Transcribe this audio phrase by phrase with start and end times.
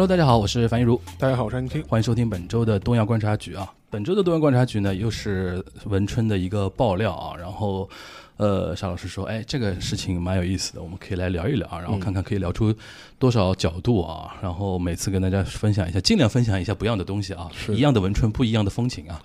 [0.00, 1.84] Hello，大家好，我是樊一茹，大家好，我是安听。
[1.86, 3.70] 欢迎收听本周的东亚观察局啊。
[3.90, 7.36] 本周的东亚观察局呢，又是文春的一个爆料啊。
[7.36, 7.86] 然后，
[8.38, 12.74] 呃，沙老师说，哎，这个事情蛮有意思的，我们可以来聊一聊啊，然后看看可以聊出
[13.18, 14.34] 多少角度啊。
[14.40, 19.20] 然后每次跟大家分享一下，尽量分享一下不一样的东西啊，一样的文春，不一样的风情啊。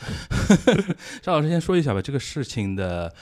[1.23, 3.13] 沙老师先说一下吧，这个事情的。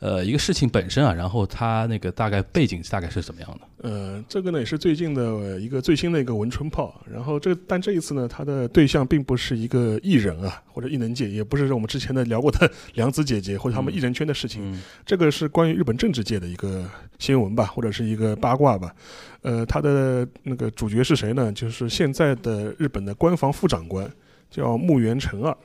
[0.00, 3.88] 呃，一个事情本身啊，然后它那个大概背景大概是怎么样的？
[3.88, 7.00] 呃，这个呢也是最近的一个最新的一个文春炮。
[7.12, 14.72] 然后这但这一次呢，它的对象并不是一个艺人啊，或者艺能界，也不是我们之前的聊过的良子姐姐或者他们艺人圈的事情。
[14.72, 18.94] 嗯这个是关于日本政治界的一个新闻吧，或者是一个八卦吧。
[19.42, 21.50] 呃，它的那个主角是谁呢？
[21.52, 24.08] 就是现在的日本的官房副长官，
[24.48, 25.56] 叫木原诚二，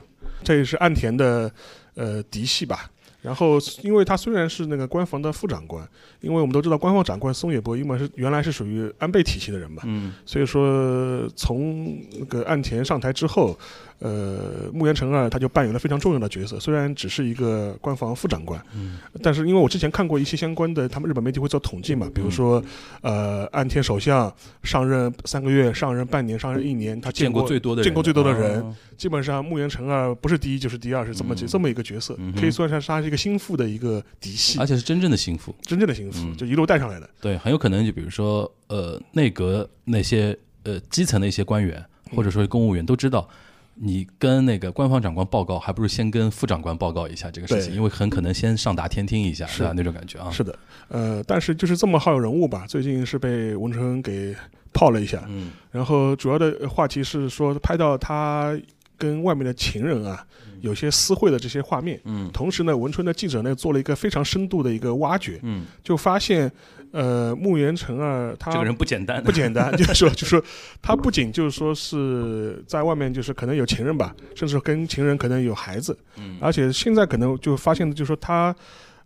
[0.42, 1.50] 这也是岸田的
[1.94, 2.90] 呃嫡系吧。
[3.24, 5.82] 然后，因为他虽然是那个官房的副长官，
[6.20, 10.12] 因为我们都知道官方长官松野博一嘛是原来是属于安倍体系的人嘛，嗯。
[10.26, 13.58] 所以说从那个岸田上台之后，
[14.04, 22.62] 呃，木原诚二他就扮演了非常重要的角色，虽然只是一个官房副长官，嗯但是因为我之前看过一些相关的，他们日本媒体会做统计嘛，比如说，
[23.00, 24.30] 呃，岸田首相
[24.62, 35.54] 上任三个月、上任半年、上任一年，他见过过最多的，见过最多的人哦基本上木原诚二不是第一就是第二，是这么、嗯这么一个角色，嗯可以算上他是一个心腹的一个嫡系而，且是真正的心腹。
[35.62, 37.08] 真正的心腹，嗯就一路带上来的。
[37.22, 41.82] 对，很有可能就比如说，呃，内阁那些呃基层的一些官员，
[42.14, 43.28] 或者说公务员都知道，
[43.76, 49.58] 你跟那个官方长官报告，还不如先跟副长官报告一下这个事情，因为很可能先上达天听一下，是。
[49.58, 49.72] 是吧？
[49.76, 50.30] 那种感觉啊。
[50.30, 50.58] 是的，
[50.88, 54.34] 呃，但是就是这么好有人物吧，最近是被文成给
[54.72, 55.50] 泡了一下，嗯。
[55.70, 58.56] 然后主要的话题是说拍到他
[58.96, 60.24] 跟外面的情人啊
[60.60, 62.00] 有些私会的这些画面。
[62.04, 62.30] 嗯。
[62.32, 66.50] 同时呢，文春的记者呢做了一个非常深度的一个挖掘，嗯，就发现，
[66.96, 70.44] 呃，穆元成啊他这个人不简单，不简单， 就是说，就是说，
[70.80, 76.38] 他不仅就是说是在外面就是可能有情人吧，甚至跟情人可能有孩子，嗯。
[76.40, 78.54] 而且现在可能就发现的就是说他，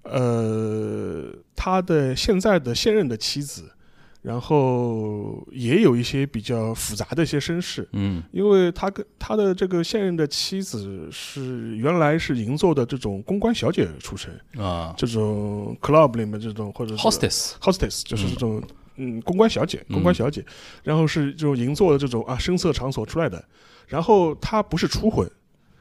[0.02, 1.24] 呃，
[1.56, 3.70] 他的现在的现任的妻子，
[4.20, 7.88] 然后也有一些比较复杂的一些身世。
[7.92, 8.22] 嗯。
[8.32, 14.94] 因为他跟他的这个现任的妻子是原来是银座的这种公关小姐出身，啊。
[14.96, 18.62] 这种 club 里面这种或者是，hostess，hostess 就是这种
[18.96, 19.94] 嗯公关小姐，嗯。
[19.94, 20.44] 公关小姐，
[20.82, 23.42] 然后是这种银座的这种啊声色场所出来的，
[23.86, 25.30] 然后他不是初婚，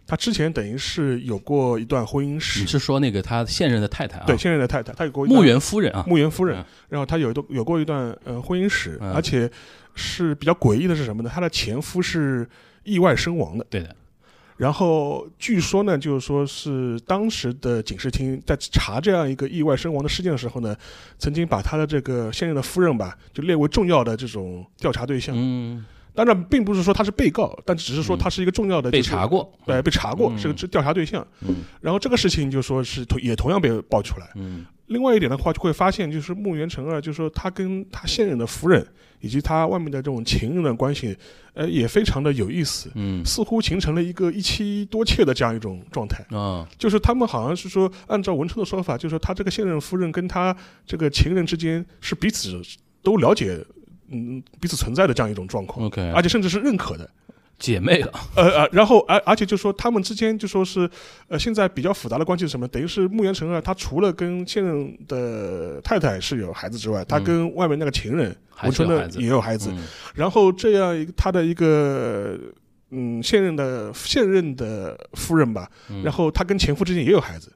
[0.08, 4.24] 她之前等于是有过一段婚姻史，你是说那个他现任的太太啊？
[4.26, 9.52] 对，现任的太太，他有过一段木原夫人啊，木原夫人嗯，然后他有一段有过一段呃婚姻史，嗯而且
[9.96, 11.30] 是比较诡异的是什么呢？
[11.34, 12.48] 他的前夫是
[12.84, 13.68] 意外身亡的。
[13.70, 13.94] 对的，
[14.56, 20.74] 然后据说呢，就是说是当时的警视厅在查这样一个意外身亡的事件的时候呢，
[21.20, 25.36] 曾经把他的这个现任的夫人吧，就列为重要的这种调查对象。
[25.38, 25.86] 嗯，
[26.18, 30.38] 当然，并不是说他是被告，但只是说他是一个重要的、被就是查过，对，被查过，嗯。
[30.40, 31.26] 是个调查对象。
[31.42, 31.58] 嗯。
[31.80, 34.28] 然后这个事情就说是同也同样被爆出来。
[34.34, 34.66] 嗯。
[34.88, 38.84] 另外一点的话，就会发现就是木原成二，就是说他跟他现任的夫人
[39.20, 41.16] 以及他外面的这种情人的关系，
[41.54, 42.90] 呃，也非常的有意思。
[42.96, 43.24] 嗯。
[43.24, 46.68] 似乎形成了一个一妻多妾的这样一种状态，啊。
[46.80, 52.60] 就是他们好像是说，按照文春的说法，就是说他这个现任夫人跟他这个情人之间是彼此
[53.04, 53.64] 都了解，
[54.10, 57.10] 嗯，彼此存在的这样一种状况，，OK，而且甚至是认可的，
[57.60, 60.90] 姐妹了，呃呃，然后而而且就说他们之间就说是，
[61.28, 62.68] 呃，现在比较复杂的关系是什么？
[62.68, 68.38] 等于是木原成二他除了跟现任的太太是有孩子之外，他跟外面那个情人嗯。
[68.60, 69.84] 还文春的也有孩子，嗯。
[70.16, 72.36] 然后这样一个他的一个
[72.90, 76.02] 嗯现任的现任的夫人吧，嗯。
[76.02, 77.54] 然后他跟前夫之间也有孩子，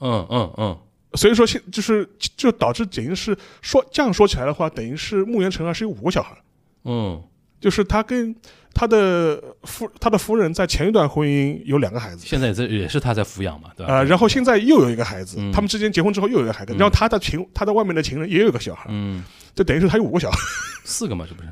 [0.00, 0.76] 嗯嗯嗯，
[1.14, 6.36] 所以说现就是就导致等于是说这样说起来的话，等于是木原诚二是有五个小孩，
[6.84, 7.22] 嗯。
[7.60, 8.34] 就是他跟
[8.74, 12.26] 他的夫他的夫人在前一段婚姻有两个孩子。
[12.26, 13.94] 现在这也是他在抚养嘛，对吧？
[13.94, 15.50] 呃，然后现在又有一个孩子，嗯。
[15.50, 16.76] 他们之间结婚之后又有一个孩子，嗯。
[16.76, 19.24] 然后他的情，他的外面的情人也有一个小孩，嗯，
[19.54, 20.38] 就等于是他有五个小孩，
[20.84, 21.48] 四个嘛，这不是？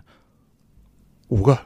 [1.28, 1.58] 五个，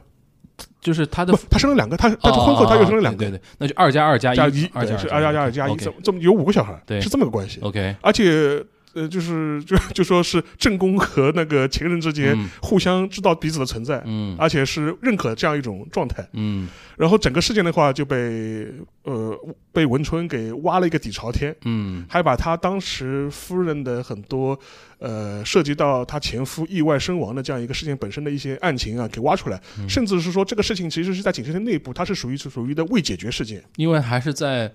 [0.79, 5.83] 就是他的，他生了两个，他他婚后他又生了两个，对对对，那就二加二加加一，二加二加二加一，OK。
[5.83, 7.01] 这么这么有五个小孩，对。
[7.01, 7.59] 是这么个关系。
[7.61, 8.63] OK，而且
[8.97, 12.49] 呃，就是就就说是正宫和那个情人之间嗯。
[12.61, 14.35] 互相知道彼此的存在，嗯。
[14.39, 16.27] 而且是认可这样一种状态。
[16.33, 16.67] 嗯。
[16.97, 18.67] 然后整个事件的话就被
[19.03, 19.37] 呃
[19.71, 22.05] 被文春给挖了一个底朝天，嗯。
[22.09, 24.59] 还把他当时夫人的很多
[24.97, 29.87] 呃涉及到他前夫意外身亡的这样一个事件本身的一些案情啊给挖出来，嗯。
[29.87, 34.71] 甚至是说这个事情其实是在警视厅内部，它是属于是属于的未解决事件，因为还是在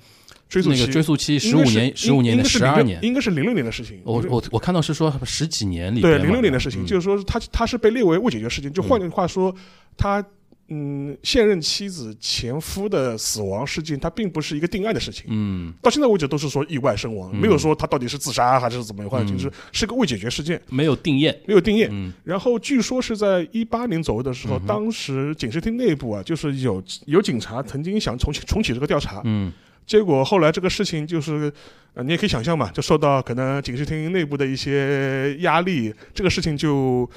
[0.52, 3.02] 追诉期那个追溯期十五年、十五年的应该是06十二年。
[3.02, 4.00] 应该是零六年的事情。
[4.04, 9.54] 我我我看到是说十几年里对零六年的事情，嗯就是说他他是被列为未解决事件，就换句话说，
[9.96, 10.22] 他
[10.68, 15.26] 嗯现任妻子前夫的死亡事件，它并不是一个定案的事情。
[15.28, 21.38] 嗯到现在为止都是说意外身亡，嗯没有说他到底是自杀还是怎么样，嗯就是是个未解决事件，没有定验。
[21.46, 21.88] 没有定验。
[21.90, 29.52] 嗯然后据说是在一八年左右的时候，嗯当时警视厅内部啊，就是有有警察曾经想重启重启这个调查，嗯
[29.86, 31.52] 结果后来这个事情就是，
[31.94, 37.08] 呃，你也可以想象嘛，就受到可能警视厅内部的一些压力，这个事情就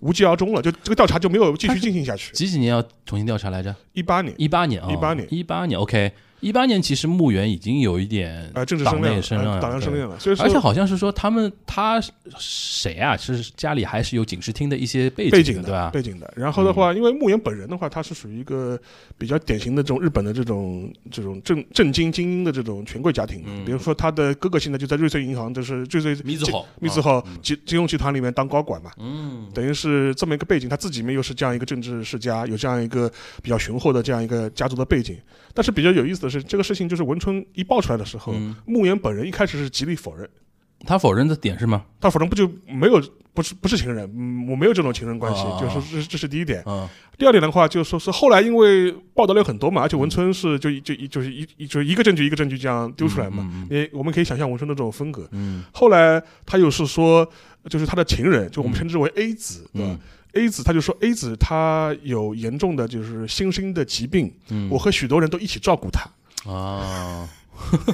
[0.00, 2.32] 无疾而终了，就这个调查就没有继续进行下去。
[2.32, 3.74] 几几年要重新调查来着？
[3.92, 5.78] 一八年，一八年啊，一八年一八年。
[5.78, 6.10] OK，
[6.46, 12.00] 一八年其实墓园已经有一点呃，政治党声量了，内声量了，呃党员声对量了，所以而且好像是说他们他
[12.38, 13.16] 谁啊？
[13.16, 15.90] 是家里还是有警视厅的一些背背景景的，对吧？
[15.90, 16.32] 背景的。
[16.36, 18.78] 然后的话，因为牧原本人的话，他是属于一个
[19.18, 23.42] 比较典型的这种日本的这种这种正正经精英的这种权贵家庭。
[23.44, 28.92] 嗯比如说他的哥哥现在就在瑞穗银行，就是瑞穗密字号，密字号嗯金金融集团里面当高管嘛。
[28.98, 33.10] 嗯等于是这么一个背景，他自己面又是这样一个政治世家，有这样一个
[33.42, 35.16] 比较雄厚的这样一个家族的背景。
[35.52, 40.28] 但是比较有意思的是，这个事情就是文春一爆出来的时候，嗯，牧原本人一开始是极力否认，
[40.86, 41.84] 他否认的点是吗？
[42.00, 43.02] 他否认不就没有
[43.34, 46.62] 不是不是情人，嗯，我没有这种情人关系，哦就是这是这是第一点。
[46.66, 46.88] 嗯
[47.18, 55.26] 第二点的话，就说是后来因为报道量很多嘛，而且文春是就就一就是一一就是一个证据一个证据这样丢出来嘛，嗯也我们可以想象文春的这种风格。
[55.32, 57.26] 嗯后来他又是说，
[57.70, 59.98] 就是他的情人，就我们称之为 A 子，对吧嗯
[60.34, 66.06] ？A 子他就说 A 子他有严重的就是心身的疾病，嗯，我和许多人都一起照顾他，
[66.46, 67.28] 啊，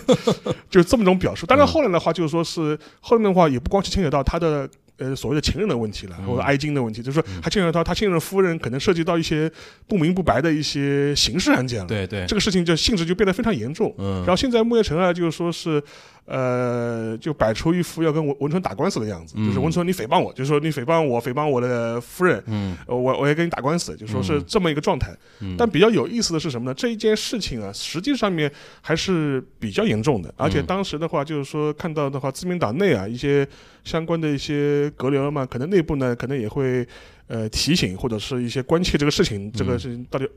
[0.71, 1.47] 就是这么种表述。
[1.47, 4.69] 嗯当然后来的话，就是说是后面的话也不光是牵扯到他的。
[5.03, 6.27] 呃，所谓的情人的问题了，嗯。
[6.27, 9.51] 或者哀金的问题，就是说他牵扯到他现任夫人可能涉及到一些
[9.89, 11.87] 不明不白的一些刑事案件了。
[11.87, 13.95] 对对，这个事情就性质就变得非常严重。
[13.99, 15.83] 嗯，然后现在木叶城啊，就是说是，
[16.27, 19.47] 呃，就摆出一副要跟文文春打官司的样子，嗯。
[19.47, 22.77] 就是文春你诽谤我，就是说你诽谤我，诽谤我的夫人，嗯。
[22.87, 24.45] 呃我我也跟你打官司，就说是嗯。
[24.47, 25.13] 这么一个状态。
[25.41, 26.75] 嗯，但比较有意思的是什么呢？
[26.75, 28.51] 这一件事情啊，实际上面
[28.81, 30.67] 还是比较严重的，而且嗯。
[30.67, 33.47] 当时的话，就是说看到的话，自民党内啊一些
[33.85, 36.87] 相关的一些阁僚嘛，可能内部呢可能也会
[37.27, 39.79] 呃提醒或者是一些关切这个事情，这个嗯。
[39.79, 40.29] 事情到底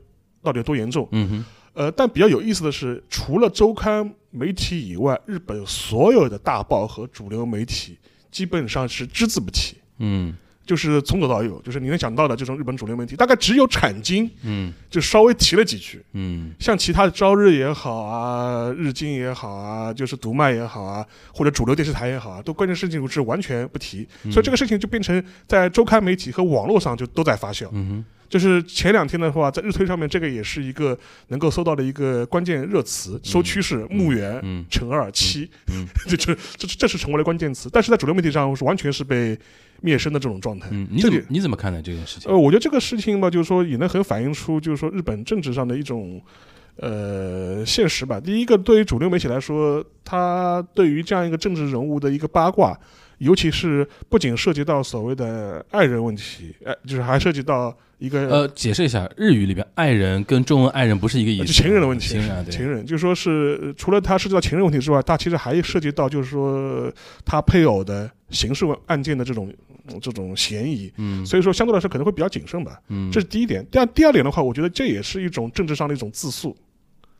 [0.42, 1.08] 到底有多严重。
[1.12, 1.44] 嗯哼，
[1.74, 7.98] 呃，但比较有意思的是，除了周刊媒体以外，日本所有的大报和主流媒体
[8.30, 10.36] 基本上是只字不提，嗯
[10.66, 14.72] 就是从左到右，就是你能想到的这种日本主流媒体，大概只有产经嗯。
[14.90, 16.52] 就稍微提了几句，嗯。
[16.58, 24.32] 像其他的朝日也好啊，日经也好啊，就是读卖也好啊，或者主流电视台也好啊，都关键事情是完全不提，嗯。
[24.32, 27.68] 所以这个事情就变成在周刊媒体和网络上就都在发酵。
[27.72, 30.98] 嗯哼，就是前两天的话，在日推上面，这个也是一个
[31.28, 34.40] 能够搜到的一个关键热词，搜趋势墓园。
[34.42, 34.64] 嗯。
[34.70, 35.86] 乘二七，嗯。
[36.08, 39.38] 这这这这是成为了关键词，但是在主流媒体上是完全是被
[39.86, 40.68] 灭生的这种状态。
[40.72, 42.36] 嗯，你怎么你怎么看待这件事情呃，？
[42.36, 46.20] 我觉得这个事情吧，就是说也能很反映出，就是说日本政治上的一种
[46.78, 48.18] 呃现实吧。
[48.18, 52.76] 第一个，对于主流媒体来说，他对于这样一个政治人物的一个八卦，
[53.18, 66.92] 尤其是不仅涉及到所谓的爱人问题，哎、就是还涉及到一个呃，解释一下，日语里边爱人跟中文爱人不是一个意思，就情人的问题，情人啊，对，情人，就说是呃除了他涉及到情人问题之外，他其实还涉及到就是说
[67.24, 69.52] 他配偶的刑事案件的这种
[70.00, 72.78] 这种嫌疑，嗯所以说相对来说可能会比较谨慎吧。
[72.88, 73.64] 嗯，这是第一点。
[73.70, 76.54] 第二第二点的话，我觉得这也是一种政治上的一种自诉，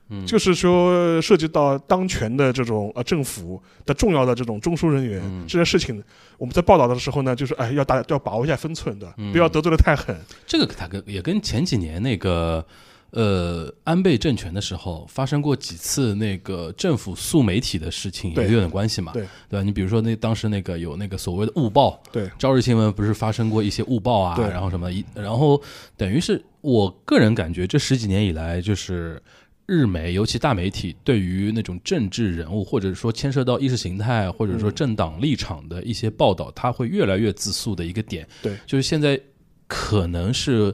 [0.09, 6.03] 嗯就是说涉及到当权的这种呃政府的重要的这种中枢人员、嗯这件事情，
[6.39, 10.17] 我们在报道的时候呢，就是哎要大要把握一下分寸的，嗯不要得罪的太狠。
[10.47, 12.65] 这个他跟也跟前几年那个
[13.11, 19.63] 呃安倍政权的时候发生过几次那个政府诉媒体的事情也对有点关系嘛，对吧？
[19.65, 25.61] 你比如说那当时那个有那个所谓的误报，对朝日新闻不是发生过一些误报啊，然后什么一，然后
[25.97, 29.21] 等于是我个人感觉这十几年以来就是。
[29.67, 38.27] 日媒，尤其大媒体，对于那种政治人物，或者说牵涉到意识形态，或者说政党立场的一些报道，它会越来越自诉的一个点。
[38.43, 39.21] 对，就是现在
[39.67, 40.73] 可能是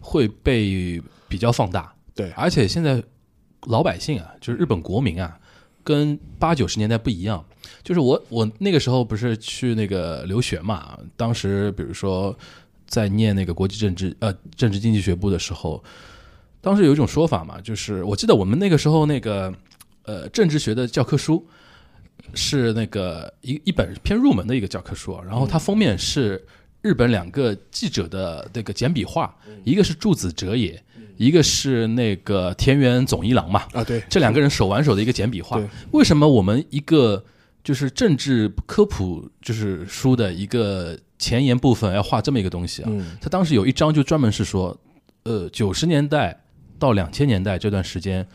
[0.00, 1.94] 会被比较放大。
[2.14, 3.02] 对而且现在
[3.66, 5.38] 老百姓啊，就是日本国民啊，
[5.84, 7.44] 跟八九十年代不一样。
[7.82, 12.36] 就是我我那个时候不是去那个留学嘛，当时比如说
[12.86, 15.82] 在念那个国际政治呃政治经济学部的时候，
[16.60, 19.52] 当时有一种说法嘛，就是我记得我们那个时候那个
[20.04, 21.46] 呃政治学的教科书
[22.34, 26.44] 是那个一一本偏入门的一个教科书啊，然后它封面是
[26.82, 30.82] 日本两个记者的那个简笔画，一个是柱子哲也，
[31.16, 35.60] 一个是那个田园总一郎嘛，啊，对，这两个人手挽手的一个简笔画。
[35.92, 37.22] 为什么我们一个
[37.62, 42.88] 就是政治科普就是书的一个前言部分要画这么一个东西啊？
[42.90, 43.16] 嗯。
[43.20, 44.74] 他当时有一章就专门是说，
[45.24, 46.38] 呃，九十年代
[46.80, 48.26] 到两千年代这段时间，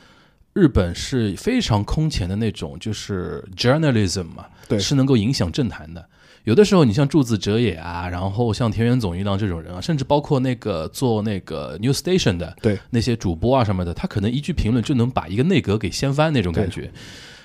[0.54, 6.08] 日本是非常空前的那种就是 journalism 嘛，对是能够影响政坛的。
[6.46, 16.92] 有的时候，你像柱子哲也啊，然后像田园总一郎这种人啊，甚至包括那个做那个 New Station 的，对那些主播啊什么的，他可能一句评论就能把一个内阁给掀翻那种感觉。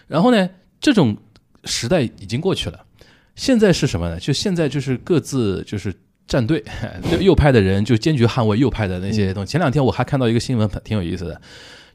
[0.06, 1.16] 然后呢，这种
[1.64, 2.84] 时代已经过去了，
[3.36, 4.20] 现在是什么呢？
[4.20, 5.94] 就现在就是各自就是
[6.30, 6.64] 站队，
[7.20, 9.50] 右派的人就坚决捍卫右派的那些东西。
[9.50, 11.40] 前两天我还看到一个新闻，挺有意思的，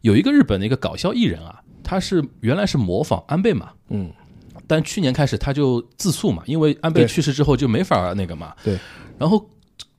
[0.02, 4.12] 有一个日本的一个搞笑艺人啊，他是原来是模仿安倍嘛，嗯，
[4.68, 8.54] 但去年开始他就自诉嘛，因为安倍去世之后就没法那个嘛。
[8.62, 8.78] 对。
[9.18, 9.50] 然后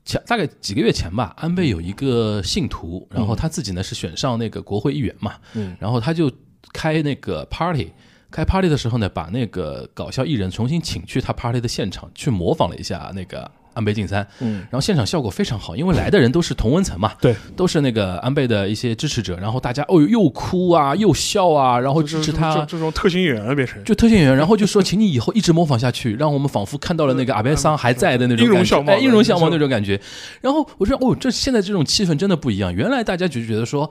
[0.04, 6.30] 前大概几个月前吧，安倍有一个信徒，然后他自己呢是选上那个国会议员嘛，嗯，然后他就
[6.74, 7.90] 开那个 party。
[8.28, 29.66] 开 party 的时候呢，把那个搞笑艺人重新请去他 party 的现场，去模仿了一下那个安倍晋三，嗯，然后现场效果非常好，因为来的人都是同温层嘛，对，都是那个安倍的一些支持者，然后大家哦又哭啊又笑啊，然后支持他，这这种特型演员了变成，就特型演员，然后就说，请你以后一直模仿下去，让我们仿佛看到了那个阿贝桑还在的那种感觉，音容笑貌哎，音容笑貌那种。
[29.66, 30.00] 感觉。
[30.40, 32.72] 然后我说，哦，这现在这种气氛真的不一样。
[32.72, 33.90] 原来大家就觉得说，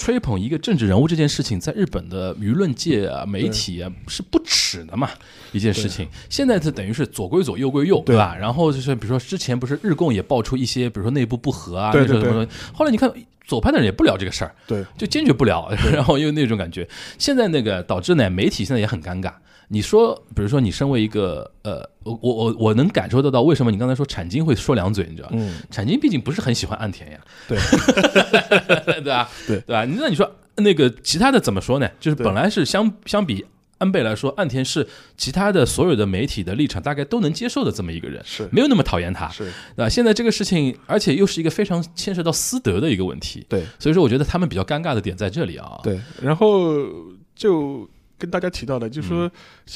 [0.00, 5.10] 吹捧一个政治人物这件事情，在日本的舆论界啊、媒体啊是不耻的嘛
[5.52, 6.08] 一件事情。
[6.30, 8.34] 现在它等于是左归左，右归右，对吧？
[8.34, 12.48] 然后就是比如说之前不是日共也爆出一些，比如说内部不和啊，对对对那种什么。
[12.72, 13.12] 后来你看
[13.46, 16.88] 左派的人也不聊这个事儿，对，就坚决不聊， 然后又那种感觉。
[17.18, 19.34] 现在那个导致呢，媒体现在也很尴尬。
[19.72, 25.30] 你说，比如说你身为一个呃，我我我我能感受得到，为什么你刚才说产经会说两嘴，你知道
[25.70, 27.56] 产经毕竟不是很喜欢岸田呀，对，
[29.00, 29.30] 对吧？
[29.46, 29.84] 对对吧？
[29.84, 31.88] 那你说那个其他的怎么说呢？
[32.00, 33.46] 就是本来是相相比
[33.78, 34.84] 安倍来说，岸田是
[35.16, 39.44] 其他的所有的媒体的立场大概都能接受的这么一个人，是没有那么讨厌他，是，
[39.76, 39.88] 对吧？
[39.88, 45.78] 现在这个事情，而且又是一个非常牵涉到私德的一个问题，对所以说我觉得他们比较尴尬的点在这里啊。
[45.84, 46.74] 对，然后
[47.36, 47.88] 就
[48.20, 49.30] 跟大家提到的，就是说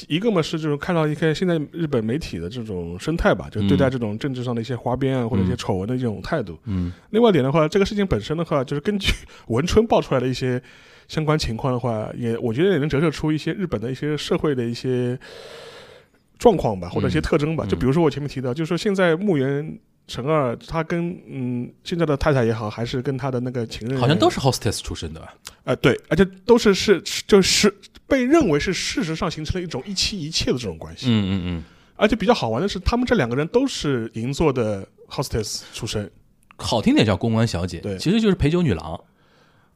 [0.07, 6.57] 一个嘛是这种看到一个现在日本媒体的这种生态吧，就对待这种政治上的一些花边啊或者一些丑闻的一种态度。
[6.65, 6.93] 嗯。
[7.09, 9.11] 另外一点的话，这个事情本身的话，就是根据
[9.49, 10.61] 文春爆出来的一些
[11.07, 15.17] 相关情况的话，也我觉得也能折射出一些日本的一些社会的一些
[16.37, 17.65] 状况吧，或者一些特征吧。
[17.65, 25.33] 嗯就比如说我前面提到，就是说现在木原成二他跟嗯现在的太太也好，还是跟他的那个情人，好像都是 hostess 出身的吧？
[25.63, 27.73] 呃对，而且都是是就是
[28.07, 31.07] 被认为是事实上形成了一种一妻一妾的这种关系。
[31.09, 31.63] 嗯嗯嗯
[31.95, 36.03] 而且比较好玩的是，他们这两个人都是银座的 hostess 出身。
[36.03, 36.11] 嗯，
[36.57, 38.99] 好听点叫公关小姐，对其实就是陪酒女郎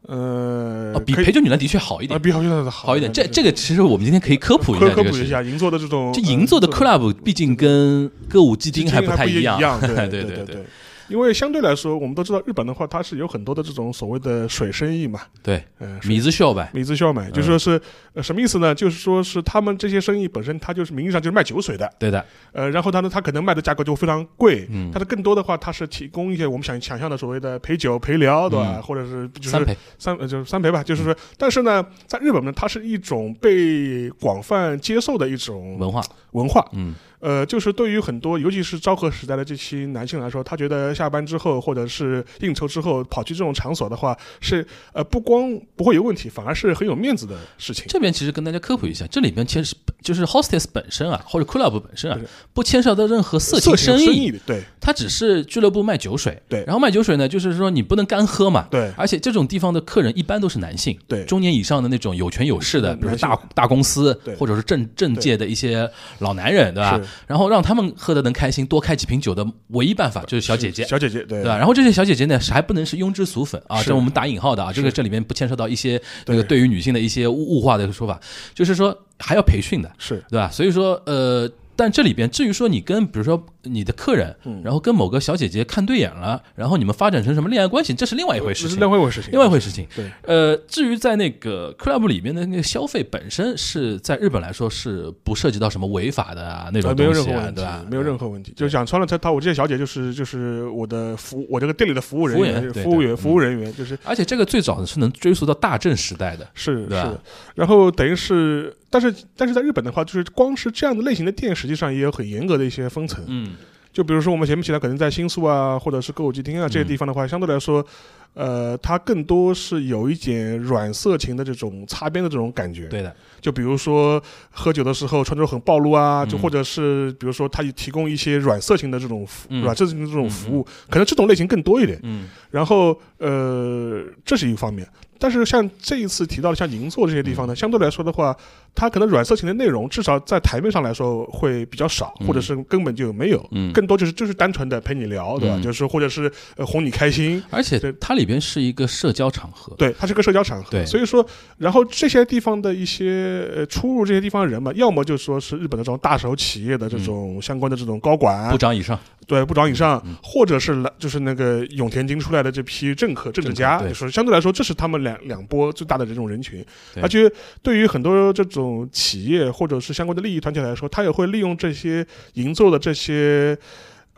[0.08, 3.12] 呃，啊，比陪酒女郎的确好一啊，点，比好像的好一点。
[3.12, 4.88] 这这个其实我们今天可以科普一下。
[4.88, 10.64] 科科普一下，银座的这种这银座的呃 club 毕竟跟歌舞伎町还不太一样，对 对对对
[11.10, 17.82] 因为相对来说，我们都知道日本的话，它是有很多的这种所谓的水生意嘛，对，呃，米字秀呗，米字销嗯买，就说是
[18.14, 18.74] 呃什么意思呢？
[18.74, 28.76] 就是说是他们这些生意本身，它就是名义上就是卖酒水的，对的，呃，然后它呢，它可能卖的价格就非常贵，嗯它的更多的话，它是提供一些我们想想象的所谓的陪酒陪聊，对吧？
[28.78, 36.02] 嗯或者是就是三陪，三呃就是三陪吧，就是说，但是呢，在日本呢，它是一种被广泛接受的一种文化，
[36.32, 47.86] 文化，嗯呃，就是对于很多，尤其是昭和时代的这些男性来说，他觉得下班之后或者是应酬之后跑去这种场所的话，是呃不光不会有问题，反而是很有面子的事情。
[47.88, 52.18] 这边其实跟大家科普一下，这里边其实就是 hostess 本身啊，或者 club 本身啊，
[52.54, 56.42] 不牵涉到任何色情生生意，的，对它只是俱乐部卖酒水。
[56.48, 58.68] 对然后卖酒水呢，就是说你不能干喝嘛。
[58.72, 67.09] 对而且这种地方的客人一般都是男性，对中年以上的那种有权有势的，嗯比如说大大公司对或者是政政界的一些老男人，对吧是？
[67.28, 70.84] 然后让他们喝的能开心，多开几瓶酒的唯一办法就是小姐姐。
[70.86, 71.58] 小姐姐，对对吧？
[71.58, 78.20] 然后这些小姐姐呢，是还不能是庸脂俗粉啊，是这我们打引号的啊，这个这里面不牵涉到一些那个对对于女性的一些物物化的说法，
[78.54, 80.50] 就是说还要培训的，是对吧？
[80.52, 88.82] 所以说，呃，但这里边至于说你跟比如说你的客人，嗯然后跟某个小姐姐看对眼了，然后你们发展成什么恋爱关系，这是另外一回事这是情。
[88.82, 89.88] 另外一回事情，另外一回事情。
[89.96, 98.54] 对，呃，至于在那个 club 里面的那个消费本身是在日本来说是不涉及到什么违法的啊那种呃没有东西啊，任何问题对吧？，没有任何问题。
[98.56, 107.18] 就讲穿了，他他我这些小姐就是就是我的服我这个店里的服务人员服务员服务人员就是而且这个最早是能追溯到大正时代的，是是，
[107.56, 113.24] 然后等于是，但是但是在日本的话，就是光是这样的类型的店，实际上也有很严格的一些分层。
[113.28, 113.56] 嗯，
[113.92, 116.88] 就比如说我们前面提到，可能在新宿啊，或者是歌舞伎町啊这些嗯。
[116.88, 117.86] 地方的话，相对来说，
[118.34, 122.86] 呃，它更多是有一点软色情的这种擦边的这种感觉。
[122.88, 124.22] 对的，就比如说
[124.52, 129.62] 喝酒的时候穿着很暴露啊，就嗯或者是比如说他提供一些软色情的这种服嗯。
[129.64, 132.00] 软色情的这种服务，可能这种类型更多一点。
[132.04, 132.30] 嗯。
[132.50, 134.88] 然后呃，这是一方面。
[135.22, 138.34] 但是像这一次提到的像银座这些地方呢，相对来说的话，
[138.74, 142.28] 它可能软色情的内容至少在台面上来说会比较少，嗯。
[142.28, 143.46] 或者是根本就没有。
[143.52, 145.56] 嗯，更多就是就是单纯的陪你聊，对吧？
[145.58, 145.62] 嗯。
[145.62, 147.94] 就是或者是呃哄你开心，而且对。
[148.00, 150.86] 它里边是一个社交场合，对，它是个社交场合，对。
[150.86, 151.26] 所以说，
[151.58, 160.16] 然后这些地方的一些呃出入这些地方的人嘛，要么就说是日本的这种大手企业的这种相关的这种高管，部长以上，对部长以上，嗯。
[160.22, 166.64] 或者是来就是那个永田京出来的这批政客、政治家，就是相对来说，这是他们两两波最大的这种人群。
[166.94, 167.02] 对。
[167.02, 167.32] 而且
[167.64, 173.58] 对于很多这种企业或者是相关的利益团体来说，他也会利用这些营造的这些。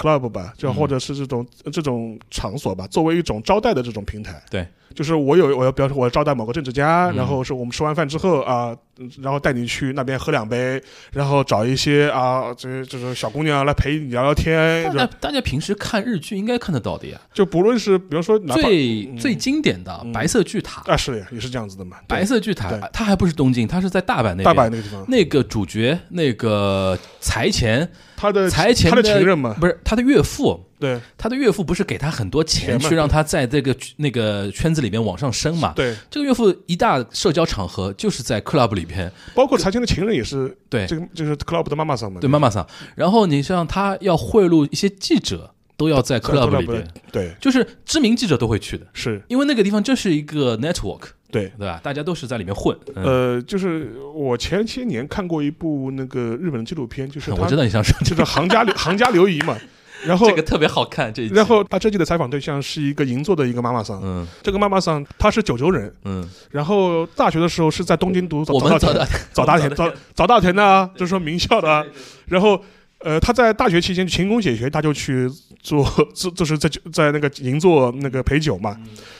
[0.01, 4.41] Club 吧，就嗯或者是这种、这种场所吧，作为一种招待的这种平台。
[4.49, 4.65] 对，
[4.95, 8.77] 就是我有我要，比方说我要招待某个政治家，嗯然后是我们吃完饭之后啊、嗯
[9.19, 10.79] 然后带你去那边喝两杯，
[11.11, 17.19] 然后找一些啊，这这种小姑娘来陪你聊聊天，大家大家平时看日剧应该看得到的呀。
[17.33, 24.45] 就不论是比如说最最经典的嗯白色巨塔，啊是呀，也是这样子的嘛，白色巨塔对，它还不是东京，它是在大阪那边。
[24.45, 27.89] 大阪那个地方，那个主角，那个财前，
[28.21, 30.99] 他的财前他的情人嘛，不是他的岳父，对。
[31.17, 35.73] 他的岳父不是给他很多钱去让他在这个那个圈子里面往上升嘛？
[35.75, 42.63] 对，这个岳父一大社交场合就是在 club 里边，包括财前的情人也是对这个就是 club 的妈妈桑嘛，对妈妈桑。
[42.93, 47.35] 然后你像他要贿赂一些记者，都要在在 club 里边，对。
[47.41, 51.01] 就是知名记者都会去的，是，因为那个地方就是一个 network，
[51.31, 51.51] 对。
[51.57, 51.79] 对吧？
[51.81, 52.77] 大家都是在里面混。
[52.95, 59.57] 嗯、呃，就是我前些年看过一部那个日本的纪录片，就是 我知道你想说就是行家行家刘 仪嘛，
[60.05, 71.85] 然后这个特别好看，这然后他这季的采访对象是一个银座的一个妈妈桑，嗯这个妈妈桑她是九州人，嗯，然后大学的时候是在东京读早我们早早稻田早大田 早早大田的啊，就是说名校的啊，
[72.27, 72.61] 然后。
[73.03, 75.29] 呃，他在大学期间勤工俭学，他就去
[75.61, 75.83] 做，
[76.13, 78.77] 做就是在在那个银座那个陪酒嘛。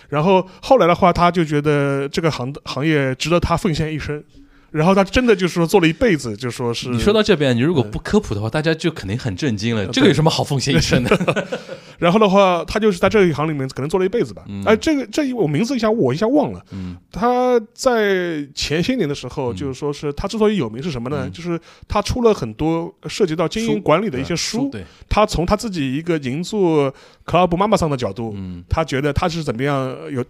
[0.10, 4.24] 然后后来的话，他就觉得这个行行业值得他奉献一生。
[4.72, 9.82] 然后他真的就是说做了一辈子，就说是你说到这边，你如果不科普的话，大家就肯定很震惊了。
[9.84, 11.48] 呃这个有什么好奉献一生的？
[12.00, 14.44] 然后的话，他就是在这一行里面可能做了一辈子吧。
[14.48, 16.64] 嗯哎、这个这一我名字一下我一下忘了。
[16.72, 21.24] 嗯他在前些年的时候，嗯就是说是他之所以有名是什么呢？
[21.26, 24.70] 嗯就是他出了很多涉及到经营管理的一些书。
[24.72, 26.92] 对，他从他自己一个银座
[27.26, 30.24] club 妈妈桑的角度，嗯他觉得他是怎么样有，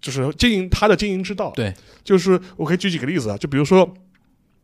[0.00, 1.52] 就是经营他的经营之道。
[1.54, 3.87] 对，就是我可以举几个例子啊，就比如说，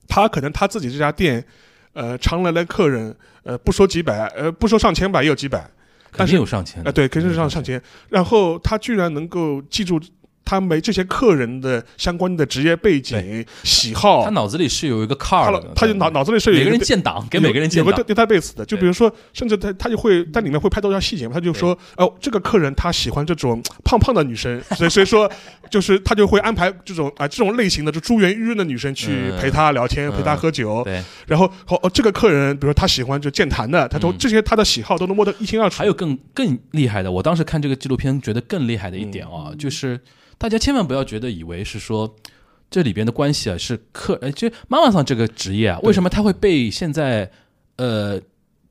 [0.08, 1.44] 他可能他自己这家店，
[1.92, 7.80] 呃，常来的客人，呃，不说几百，呃，不说上千吧，也有几百，肯但是定有上千啊、对，肯定是上上千。
[8.08, 10.00] 然后他居然能够记住
[10.44, 18.04] 他们这些客人的相关的职业背景、喜好他，脑子里是有一个 card 的，他就脑脑子里是有每个人建档，给每个人建档有个。
[18.14, 25.30] database 的，就比如说，甚至他他就会在里面会拍到一些细节嘛，他就说，哦，这个客人他喜欢这种胖胖的女生，所以所以说，
[25.70, 35.78] 就是他就会安排这种啊、这种类型的，就珠圆玉润的女生去嗯陪他聊天，嗯陪他喝酒，对，然后哦哦，这个客人，比如说他喜欢就健谈的，他都、嗯这些他的喜好都能摸得一清二楚。
[35.78, 39.98] 还有更更厉害的，我当时看这个纪录片觉得更厉害的一点啊，嗯就是
[40.38, 42.16] 大家千万不要觉得以为是说
[42.70, 47.30] 这里边的关系啊是客，呃，就妈妈桑这个职业啊，为什么他会被现在
[47.76, 48.20] 呃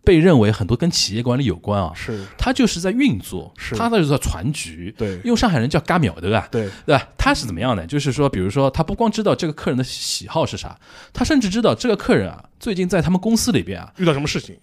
[0.03, 1.93] 被认为很多跟企业管理有关啊？
[1.95, 4.93] 是他就是在运作，是他那就是在传局。
[4.97, 6.49] 对用上海人叫嘎秒对吧？
[6.51, 7.07] 对对吧？
[7.17, 7.87] 他是怎么样的？
[7.87, 10.77] 就是说，比如说，他不光知道这个客人的喜好是啥，
[11.13, 14.57] 他甚至知道这个客人啊，最近在他们公司里边啊，遇到什么事情，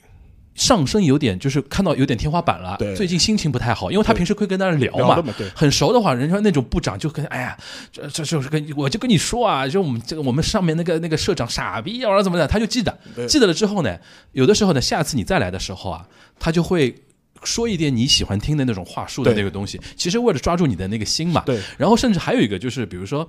[0.60, 7.56] 上升有点，就是看到有点天花板了对，最近心情不太好，因为他平时会跟大家聊嘛很熟的话，人家那种部长就跟哎呀，
[7.90, 13.98] 这这就是跟我就跟你说啊，就我们这个我们上面那个那个社长傻逼啊，怎么的，他就记得，记得了之后呢，
[14.32, 16.06] 有的时候呢，下次你再来的时候啊，
[16.38, 16.94] 他就会
[17.42, 21.42] 说一点你喜欢听的那种话术的那个东西，其实为了抓住你的那个心嘛。
[21.46, 21.58] 对。
[21.78, 23.26] 然后甚至还有一个就是，比如说，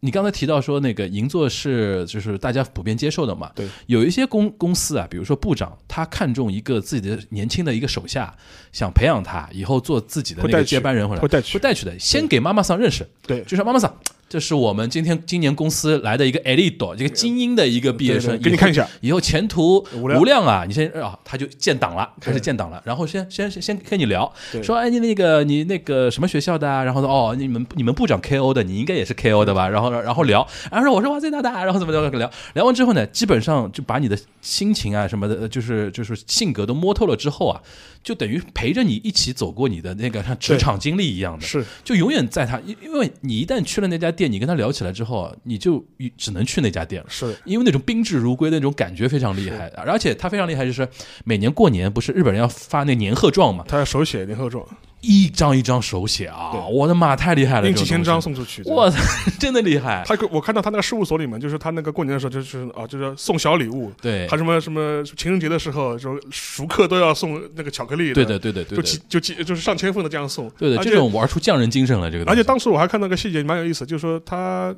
[0.00, 3.50] 你刚才提到说那个银座是就是大家普遍接受的嘛？
[3.54, 8.32] 对，有一些公公司啊，比如说部长，他看中一个自己的年轻的一个手下，
[8.72, 11.98] 想培养他以后做自己的那个接班人或者，会带去会带去的。
[11.98, 13.92] 先给妈妈桑认识，对就说妈妈桑，
[14.28, 20.38] 这是我们今天今年公司来的一个 elite，这个精英的一个毕业生，给你看一下，以后前途无量。
[20.38, 20.64] 啊！
[20.66, 26.84] 你先啊，他就建档了，开始建档了，然后先先先先跟你聊，说哎你那个你那个什么学校的啊？
[26.84, 29.68] 然后说哦你们你们部长 KO 的，你应该也是 KO 的吧？
[29.68, 37.60] 然后然后聊，然后说我是哇塞大大，然后怎么怎么聊，聊完之后呢，基本上就把你的心情啊什么的，呃就是就是性格都摸透了之后啊，
[38.04, 41.64] 就等于陪着你一起走过你的那个像职场经历一样的，是。
[41.84, 45.82] 就永远在他，因因为你一旦去了那家店，你跟他聊起来之后啊，你就
[46.16, 47.08] 只能去那家店了。
[47.08, 47.34] 是。
[47.44, 50.86] 因为那种宾至如归的那种感觉非常厉害，而且他非常厉害，就是
[51.24, 54.66] 每年过年不是日本人要发那年贺状嘛，他要手写年贺状，
[55.00, 56.60] 一张一张手写啊，对。
[56.70, 58.62] 我的妈，太厉害了，印几千张送出去。
[58.64, 58.98] 哇塞，
[59.38, 64.26] 真的厉害，他我看到他那个事务所里面，就是他那个过年的时候，就是啊，就是送小礼物，对。
[64.28, 68.76] 还，什么什么情人节的时候，就熟客都要送那个巧克力，对的，对的，对的。
[68.76, 74.74] 就几，就几就是上千份的这样送，对的，而且这种玩出匠人精神了，这个，而且当时我还看到个细节蛮有意思，就是说他。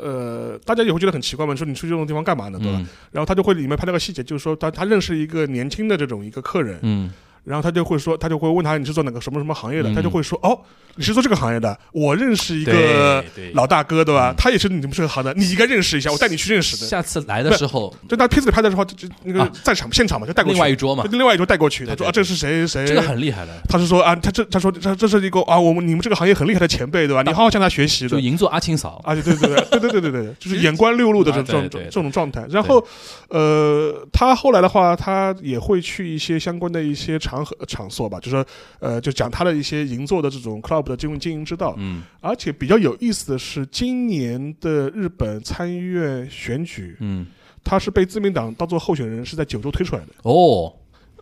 [0.00, 2.78] 呃，大家也会觉得很奇怪嘛，说你去这种地方干嘛呢，对吧？
[2.78, 2.86] 嗯。
[3.10, 7.10] 然后他就会里面拍那个细节，就是说他他认识一个年轻的这种一个客人，嗯
[7.44, 10.58] 然后他就会说，他就会问他你是做哪个什么什么行业的，嗯他就会说哦，
[10.96, 13.24] 你是做这个行业的，我认识一个
[13.54, 14.32] 老大哥，对吧？
[14.32, 16.86] 嗯他也是你们这个行的，你应该认识一下，我带你去认识的。
[16.86, 21.84] 下次来的时候，就他片子里拍的时候，就就那个啊在场现场嘛，就带过去，另外一桌嘛就，另外一桌带过去。
[21.86, 22.86] 他说啊，这是谁谁？
[22.86, 27.22] 这个很厉害的，他是说啊，他这他说这这是一个啊，我们你们这个行业很厉害的前辈，对吧？
[27.22, 28.10] 你好好向他学习的。
[28.10, 32.44] 就银座阿青嫂，啊，对对对对对对对对对，就是眼观六路的这这种这种状态。
[32.50, 32.84] 然后，
[33.28, 38.44] 呃，他后来的话，他也会去一些相关的一些场合场所吧，就说
[38.80, 41.74] 呃，就讲他的一些银座的这种 club 的经经营之道。
[41.76, 42.02] 嗯。
[42.20, 47.26] 而且比较有意思的是，今年的日本参议院选举，嗯，
[47.62, 50.72] 他是被自民党当做候选人，是在九州推出来的，哦。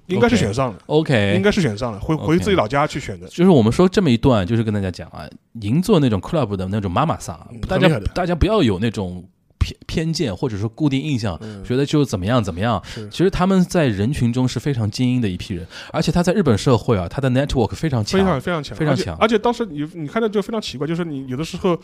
[0.07, 3.27] 应该是选上了，，OK，应该是选上了，回回自己老家去选的。
[3.27, 5.29] 就是我们说这么一段，就是跟大家讲啊，
[5.63, 9.29] 银座那种 club 的那种妈妈桑大家大家不要有那种
[9.67, 12.81] 偏偏见或者说固定印象，嗯觉得就怎么样怎么样。
[13.11, 21.77] 其实他们在人群中是非常精英的一批人，而且他在日本社会啊，他的 network 非常强，非常非常强，非常强而且当时你你看到就非常奇怪，就是你有的时候。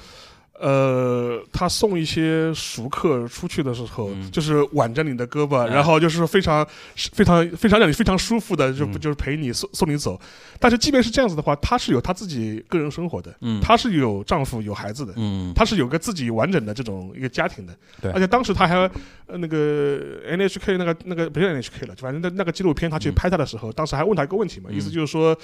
[0.61, 4.31] 呃，他送一些熟客出去的时候，嗯。
[4.31, 5.75] 就是挽着你的胳膊，哎。
[5.75, 9.01] 然后就是非常、非常、非常让你非常舒服的，就、嗯。
[9.01, 10.21] 就是陪你送送你走。
[10.61, 13.61] 但是即便是这样子的话，他是有他自己个人生活的，嗯。
[13.61, 17.75] 他是有丈夫有孩子的，嗯，他是有个自己完整的这种一个家庭的。
[18.01, 18.13] 对。
[18.13, 18.77] 而且当时他还
[19.27, 23.15] 呃那个 NHK 那个那个不是 NHK 了，反正那那个纪录片他去嗯。
[23.15, 24.77] 拍他的时候，当时还问他一个问题嘛，嗯。
[24.77, 25.37] 意思就是说。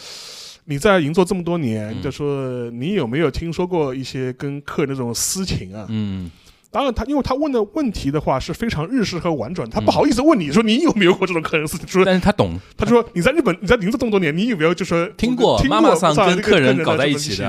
[0.65, 2.03] 你在银座这么多年，嗯。
[2.03, 5.87] 就说你有没有听说过一些跟客人那种私情啊？
[5.89, 6.31] 嗯。
[6.71, 9.85] 当然他，因为他问的问题的话是非常日式和婉转，他嗯。
[9.87, 17.49] 不好意思问你说你有没有过这种客人私情，说但是他懂，他说你在日本你在银座这么多年，你有没有就说听过听妈妈桑跟客人搞在一起的，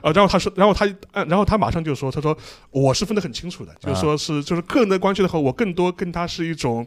[0.00, 2.36] 啊，然后他说，然后他，啊然后他马上就说，他说
[2.70, 6.84] 我是分得很清楚的，啊就是说是就是个人的关系的话，我更多跟他是一种，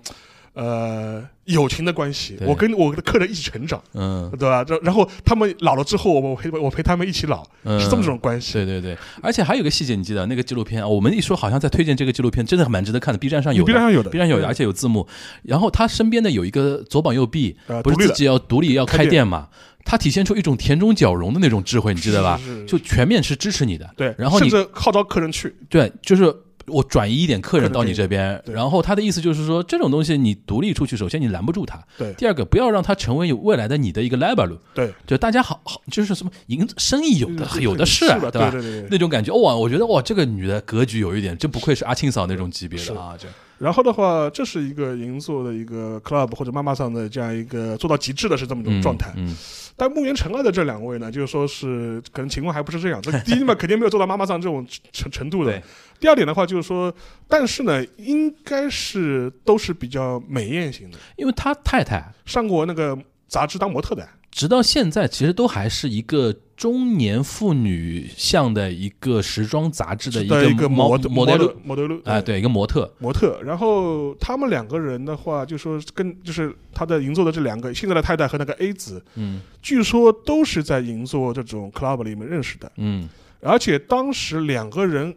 [0.53, 4.65] 呃，友情的关系，我跟我的客人一起成长，嗯对吧？
[4.67, 8.53] 然然后他们老了之后，我陪我陪他们一起老，嗯，是这么种关系。
[8.53, 10.87] 对对对，而且还有个细节，你记得那个纪录片啊？
[10.87, 15.07] 我们一说好像在推荐这个纪录片，真的蛮值得看的，B 站上有的 B 站上有的 B 站有的，而且有字幕。
[15.43, 19.47] 然后他身边的有一个左膀右臂，不是自己要独立要开店嘛？
[19.83, 22.65] 他体现出一种田中角荣的那种智慧，你记得吧是是是？
[22.65, 23.89] 就全面是支持你的。
[23.95, 26.31] 对，然后你甚至号召客人去，对，就是
[26.71, 32.13] 我转移一点客人到你这边，然后他的意思就是说，这种东西你独立出去，首先你拦不住他，对。
[32.13, 38.49] 第二个不要让他成为未来的你的一个 level，对，就大家好好就是什么银生意有的有的是啊，对吧？
[38.51, 38.87] 对对。
[38.89, 43.27] 那种感觉，哇，我觉得哇，这个女的格局有一点，就不愧是阿庆嫂那种级别的啊，这
[43.61, 49.13] 然后的话，这是一个银座的一个 club 或者妈妈桑的这样一个做到极致的是这么一种状态。
[49.15, 49.35] 嗯，
[49.77, 52.99] 但木原成二的这两位呢，就是说是可能情况还不是这样。
[52.99, 55.61] 这 第一嘛，肯定没有做到妈妈桑这种程程度的。
[55.99, 56.91] 第二点的话，就是说，
[57.27, 62.97] 但是呢，应该是都是比较美艳型的，因为他太太上过那个
[63.27, 64.07] 杂志当模特的。
[64.31, 73.41] 直到现在其实都还是一个中年妇女向的一个时装杂志的一个模模特模特路啊，对，一个模特，模特。
[73.43, 82.71] 然后他们两个人的话，就说跟就是他的银座的这两个现在的太太和那个 A 子，嗯据说都是在银座这种 club 里面认识的。
[82.77, 83.09] 嗯
[83.43, 85.15] 而且当时两个人，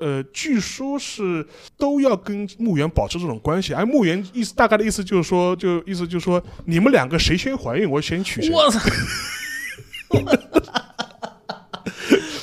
[0.00, 1.46] 呃，据说是
[1.78, 8.50] 都要跟墓园保持这种关系，而墓园意思大概的意思就是说，就意思就是说，你们两个谁先怀孕，我先娶谁。
[8.50, 8.80] 我操！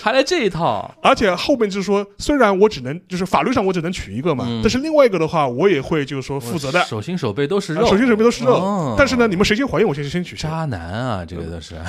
[0.01, 0.89] 还来这一套？
[1.03, 6.81] 而且后面就是说，虽然我只能就是法律上我只能娶一个嘛，嗯但是另外一个的话，我也会就是说负责的。
[6.85, 10.47] 手心手背都是肉，啊手心手背都是肉，哦但是呢，你们谁先怀孕，我先先娶谁。
[10.49, 11.75] 渣男啊，这个都是。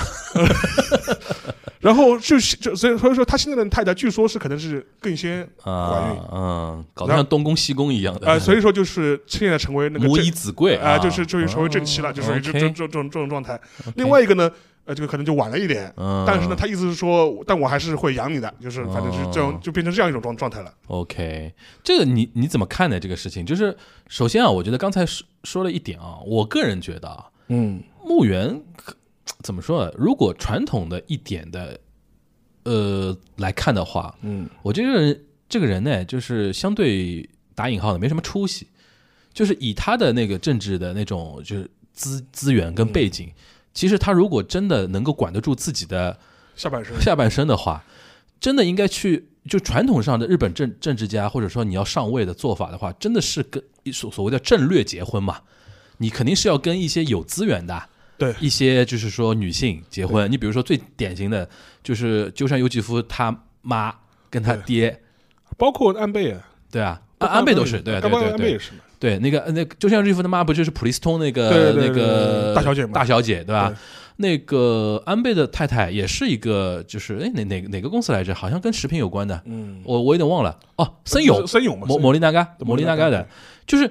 [1.80, 8.28] 然后就是就所以所以说，他现在的太太据说是可能是更先怀啊孕，嗯，搞得像东宫西宫一样的。
[8.28, 13.60] 啊，所以说就是现在成为那个母以子贵啊，就是就是成为正妻了，哦就是这这这这种这种状态。
[13.94, 14.50] 另外一个呢，
[14.86, 16.24] 呃，这个可能就晚了一点，嗯。
[16.26, 20.72] 但是呢，他意思是说，但我还是会养你的，就是反正是这哦种，就变成这样一种状状态了。
[20.88, 21.52] OK，
[21.84, 22.98] 这个你你怎么看呢？
[22.98, 23.76] 这个事情就是，
[24.08, 27.82] 首先啊，我觉得刚才说说了一点啊，我个人觉得啊，嗯。
[28.04, 28.94] 墓园可
[29.42, 29.92] 怎么说呢？
[29.96, 31.78] 如果传统的一点的
[32.64, 38.66] 呃来看的话，嗯我这个人这个人呢，就是相对打引号的没什么出息，
[39.32, 43.30] 就是以他的那个政治的那种就是资资源跟背景，
[43.72, 46.18] 其实他如果真的能够管得住自己的
[46.56, 47.84] 下半身下半身的话，
[48.40, 53.62] 真的应该去就传统上的日本政政治家或者说你要上位的做法的话，真的是跟
[53.92, 55.42] 所所谓的政略结婚嘛，
[55.98, 57.88] 你肯定是要跟一些有资源的。
[58.18, 58.34] 对。
[58.40, 61.48] 一些就是说女性结婚，你比如说最典型的
[61.82, 63.94] 就是鸠山由纪夫他妈
[64.28, 65.00] 跟他爹，
[65.56, 68.60] 包括安倍啊，对啊，安安倍都是，对对对对。
[69.00, 72.92] 对，那个那个鸠山由纪夫他妈不就是普利斯通那个那个大小姐嘛。
[72.92, 73.72] 大小姐对吧？
[74.16, 78.34] 那个安倍的太太也是一个，就是哎哪哪哪个公司来着？
[78.34, 80.58] 好像跟食品有关的，嗯，我我有点忘了。
[80.74, 81.46] 哦，森永。
[81.46, 83.24] 森永嘛，摩摩利纳嘎对摩利纳嘎的。
[83.68, 83.88] 就是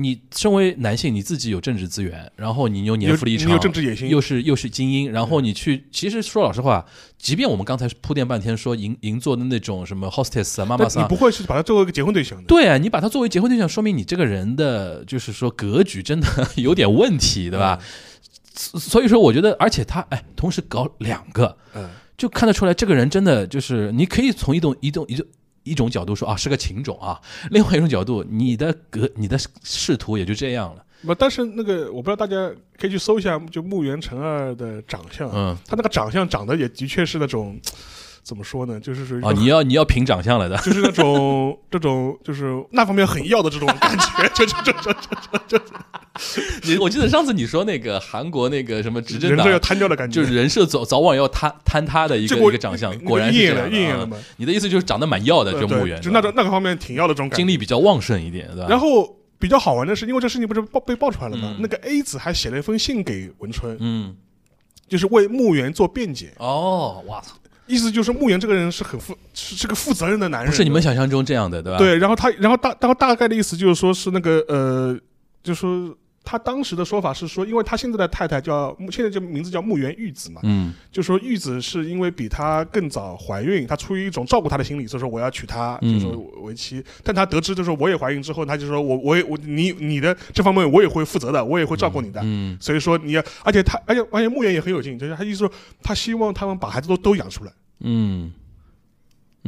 [0.00, 6.86] 你身为男性，你自己有政治资源，然后你又年富力强，你有政治野心又是又是精英，然后你去，其实说老实话，
[7.18, 12.44] 即便我们刚才铺垫半天说银银座的那种什么 hostess 啊、妈妈桑你不，会是把它作为一个结婚对象的。
[12.46, 17.80] 对啊，你把它作为结婚对象，说明你这个人的就是说格局真的有点问题，对吧？
[18.54, 25.24] 所所以说，我觉得，而且他哎，同时搞两个，嗯，就看得出来，这个人真的就是，你可以从一种一种一种
[25.68, 30.84] 一种角度说啊，是个情种啊； 另外一种角度，你的格你的仕途也就这样了。
[31.06, 37.56] 不，但是那个我不知道大家可以去搜一下，就木原成二的长相，嗯，他那个长相长得也的确是那种，
[38.28, 44.92] 怎么说呢，就是属于哦，你要你要凭长相来的， 就是那种这种就是那方面很要的这种感觉， 就就就
[45.48, 45.64] 就就
[46.64, 54.18] 你我记得上次你说那个韩国那个什么执政党人设要瘫掉的感觉，就是人设早早晚要坍坍塌的一个一个长相，果然是应验了这样的啊应验了嘛。
[54.36, 57.36] 你的意思就是长得蛮要的，就墓园，就那种那个方面挺要的这种感觉。
[57.36, 58.66] 精力比较旺盛一点，对吧？
[58.68, 61.54] 然后比较好玩的是，因为这事情不是爆被爆出来了吗？
[61.56, 61.62] 嗯。
[61.62, 64.14] 那个 A 子还写了一封信给文春，嗯，
[64.88, 67.36] 就是为墓园做辩解，哦，哇操，
[67.68, 74.98] 意思就是墓园这个人是很负是是个负责任的男人，不是你们想象中这样的，对吧？，对，然后他，然后大，然后大概的意思就是说是那个呃，
[75.42, 75.94] 就是说
[76.30, 86.84] 他当时的说法是说，因为他现在的太太叫现在这名字叫木原玉子嘛，嗯就说玉子是因为比他更早怀孕，他出于一种照顾他的心理，所以说我要娶她，嗯就是说为妻。
[87.02, 92.20] 但他得知就是说我也怀孕之后，他就说我我也我你你的这方面我也会负责的，我也会照顾你的。
[92.22, 95.50] 嗯所以说你要，而且他，而且而且木原也很有劲，就是他意思说
[95.82, 97.52] 他希望他们把孩子都都养出来。
[97.80, 98.30] 嗯，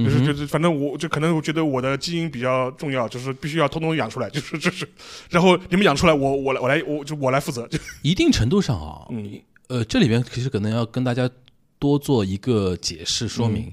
[0.04, 4.88] 就是就是，反正我就可能我觉得我的基因比较重要，就是必须要通通养出来，就是就是，
[5.28, 9.40] 然后你们养出来，我我来我来我就我来负责，就一定程度上啊，嗯。
[9.68, 11.30] 呃，这里边其实可能要跟大家
[11.78, 13.64] 多做一个解释说明。
[13.66, 13.72] 嗯。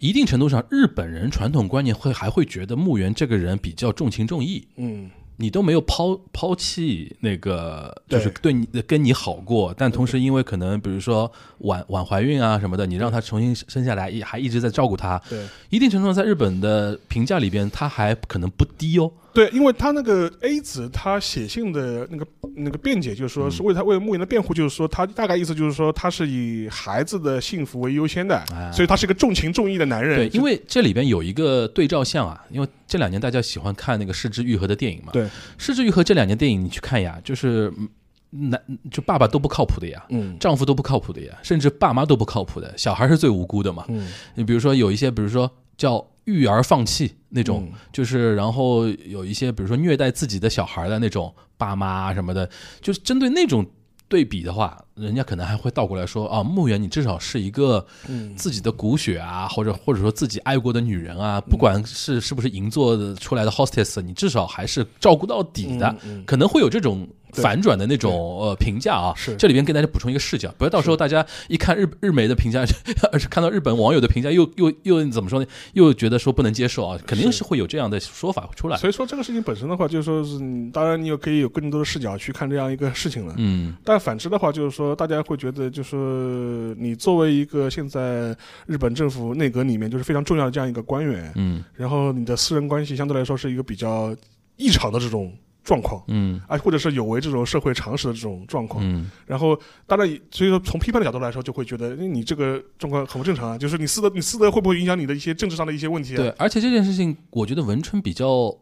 [0.00, 15.46] 一定程度上，日本人传统观念会还会觉得木原这个人比较重情重义，嗯你都没有抛抛弃那个，就是对你跟你好过，但同时因为可能比如说晚晚怀孕啊什么的，你让他重新生下来，也还一直在照顾他，对。
[15.70, 19.10] 一定程度上在日本的评价里边，他还可能不低哦。
[19.32, 28.72] 对，因为他那个 A 子他写信的那个那个辩解，就是说是为他为木原的辩护，就是说他大概意思就是说他是以孩子的幸福为优先的，哎。
[28.72, 30.16] 所以他是一个重情重义的男人。
[30.16, 38.60] 对，因为为这里边有一个对照项啊，因为这两年大家喜欢看那个失之愈合的电影嘛，对，失之愈合这两年电影你去看呀，就是嗯男
[38.90, 40.36] 就爸爸都不靠谱的呀，嗯。
[40.40, 43.84] 丈夫都不靠谱的呀，甚至爸妈都不靠谱的，小孩是最无辜的嘛。
[43.88, 44.08] 嗯。
[44.34, 47.78] 你比如说有一些，比如说叫育儿放弃那种，嗯。
[47.90, 52.50] 就是然后有一些，比如说虐待自己的小孩的那种爸妈啊什么的，
[52.82, 53.64] 就是针对那种
[54.08, 58.34] 对比的话，人家可能还会倒过来说啊，墓园你至少是一个嗯。
[58.36, 65.94] 自己的骨血啊，或者或者说自己爱过的女人啊，不管是是不是银座的出来的 hostess，你至少还是照顾到底的，
[66.26, 69.12] 可能会有这种对反转的那种呃评价啊。
[69.16, 72.64] 是这里边跟大家补充一个视角，不要到时候大家一看日日媒的评价，
[73.12, 75.46] 而是看到日本网友的评价，又又又怎么说呢？
[75.74, 78.76] 又觉得说不能接受啊，肯定是会有这样的说法出来。
[78.76, 83.34] 所以说这个事情本身的话，就是说是，嗯当然你有可以有更多的视角去看这样一个事情了。
[83.36, 88.36] 嗯但反之的话，就是说大家会觉得，就是你作为一个现在
[88.66, 94.14] 日本政府内阁里面就是非常重要的这样一个官员，嗯然后你的私人关系相对来说是一个比较
[94.56, 95.32] 异常的这种
[95.68, 96.02] 状况。
[96.08, 106.16] 嗯啊，或者是有违这种社会常识的这种状况，嗯然后当然，所以说从批判的角度来说，就会觉得，哎你这个状况很不正常啊，就是你私德，你私德会不会影响你的一些政治上的一些问题啊？
[106.16, 108.56] 对，而且这件事情，我觉得文春比较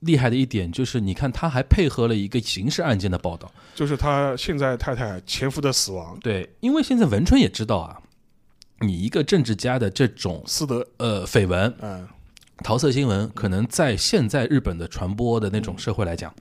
[0.00, 3.50] 厉害的一点就是，你看他还配合了一个刑事案件的报道。
[3.74, 7.98] 就是他现在太太前夫的死亡，对，因为现在文春也知道啊，
[8.80, 12.06] 你一个政治家的这种私德，呃绯闻、嗯，
[12.62, 16.32] 桃色新闻，可能在现在日本的传播的那种社会来讲，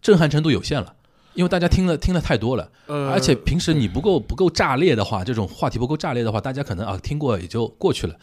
[0.00, 0.94] 震撼程度有限了。
[1.34, 8.16] 因为大家听了听了太多了，呃，而且平时你不够不够炸裂的话，这种话题不够炸裂的话，大家可能啊听过也就过去了。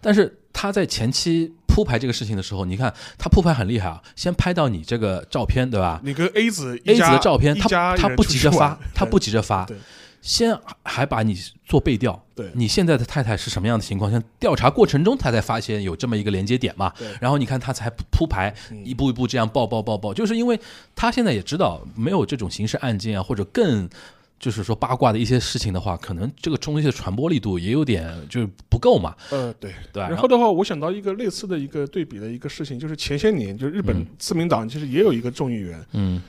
[0.00, 9.76] 但是他在前期铺排这个事情的时候，你看他铺排很厉害啊，先拍到你这个照片，对吧你跟 A 子？A 子的照片，他他不急着发，他不急着发对，
[10.22, 14.10] 先还把你做背调，对你现在的太太是什么样的情况？
[14.10, 17.08] 像调查过程中，他才发现有这么一个连接点嘛对。
[17.20, 20.58] 然后你看他才铺排，嗯一步一步这样报报报报，就是因为
[20.94, 23.88] 他现在也知道没有这种刑事案件啊，或者更
[24.38, 29.72] 就是说八卦的一些事情的话，可能这个东西的传播力度也有点就是不够嘛，呃，对。
[29.92, 30.02] 对？
[30.02, 36.22] 然后的话，我想到一个类似的一个对比的一个事情，就是前些年，就日本嗯自民党其实也有一个众议员，嗯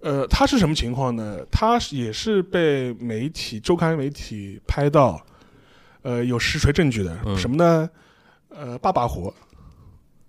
[0.00, 1.38] 呃，他是什么情况呢？
[1.50, 5.20] 他也是被媒体周刊媒体拍到，
[6.02, 7.88] 呃，有实锤证据的，嗯什么呢？
[8.48, 9.32] 呃，爸爸活，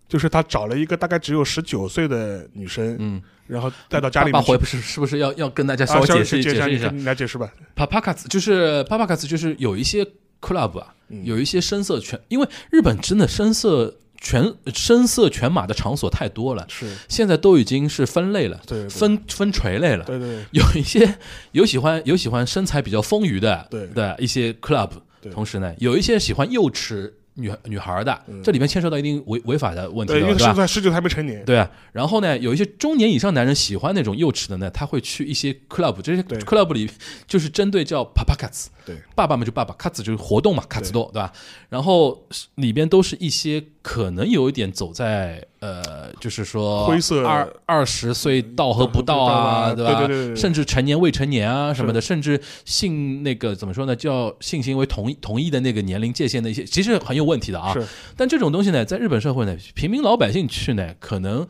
[0.07, 4.57] 就是他找了一个大概只有十九岁的女生，嗯，然后带到家里爸爸活。
[4.57, 7.51] 不是是不是要要跟大家稍啊，微解释解释你来解释吧。
[7.73, 10.05] p a p a k a s 就是 p a p a k a s 就是有一些
[10.41, 18.89] club 啊，嗯有一些声色犬，因为日本真的声色全声色全马的场所太多了，是，现在都已经是分类了，对对对。
[18.89, 20.05] 分分垂类了。
[20.05, 20.45] 对对。
[20.51, 21.17] 有一些
[21.53, 23.87] 有喜欢有喜欢身材比较丰腴的对。
[23.87, 25.31] 的一些 club，对。
[25.31, 28.41] 同时呢，有一些喜欢幼齿女女孩的，嗯。
[28.43, 31.43] 这里面牵涉到一定违违法的问题对，了，因为十九还没成年。
[31.43, 36.89] 对啊，然后呢，有一些中年以上男人喜欢那种幼齿的呢，他会去一些 club，这些 club 里
[37.27, 38.95] 就是针对叫 papa cats，对。
[39.15, 41.31] 爸爸们就爸爸，cats 就是活动嘛，，cats 多，对吧？
[41.69, 49.93] 然后里边都是一些可能有一点走在呃，就是说灰色二二十岁到和不到啊，对吧？
[49.99, 57.75] 对对对甚至成年未成年啊什么的，甚至性那个怎么说呢，叫性行为同意同意的那个年龄界限的一些，其实很有问题的啊。
[58.17, 61.47] 但这种东西呢，在日本社会呢，平民老百姓去呢，可能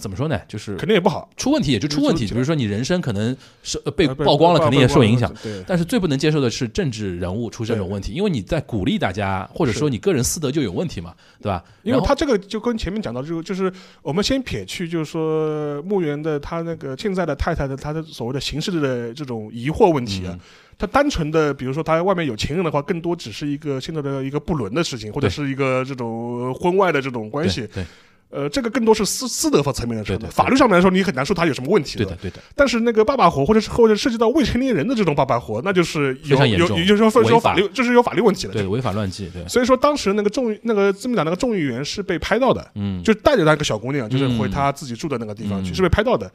[0.00, 2.26] 怎么说呢，就是肯定也不好，出问题也就出问题。
[2.26, 5.32] 出比如说你人生可能是呃被呃曝光了，肯定也受影响。。
[5.42, 11.62] 对，但是最不能接受的是政治人物出这种问题，因为你在鼓励大家，或者说你个人私德就有问题嘛，对吧？
[11.82, 20.40] 因为他这个就跟前面讲到，就就是我们先撇去，就是说墓园的他那个现在的太太的他的所谓的形式的这种疑惑问题啊嗯，
[20.78, 27.68] 他单纯的比如说他外面有情人的话，更多只是一个现在的一个不伦的事情，或者是一个这种婚外的这种关系。
[27.74, 27.84] 对
[28.32, 31.98] 呃，这个更多是私私德方层面的事对对对法律上面来说，你很难说他有什么问题。
[31.98, 37.52] 对的，对的，但是那个爸爸活，或者是或者涉及到未成年人的这种爸爸活，那就是有有，非常严重也就是说法。
[37.52, 38.54] 法律，这是有法律问题的。
[38.54, 45.74] 对违法乱纪，对，所以说当时那个众那个自民党那个众议员是被拍到的，嗯，就带着那个小姑娘，就是回嗯她自己住的那个地方去，嗯。
[45.74, 46.30] 是被拍到的。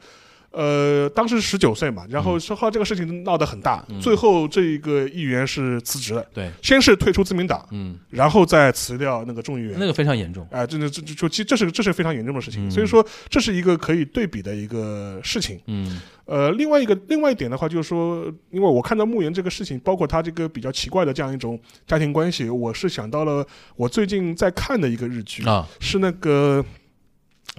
[0.50, 9.76] 呃，当时十九岁嘛，然后说后这个事情闹得很大，最后这一个议员是辞职了，对，先是退出自民党，嗯，然后再辞掉那个众议员。
[9.78, 12.70] 那个非常严重，哎，这这这就其实这是这是非常严重的事情，嗯。
[12.70, 15.60] 所以说这是一个可以对比的一个事情。
[15.66, 16.00] 嗯。
[16.24, 25.66] 呃，另外一个另外一点的话，就是说，因为我看到墓园这个事情，包括他这个比较奇怪的这样一种家庭关系，我是想到了我最近在看的一个日剧，啊。
[25.80, 26.62] 是那个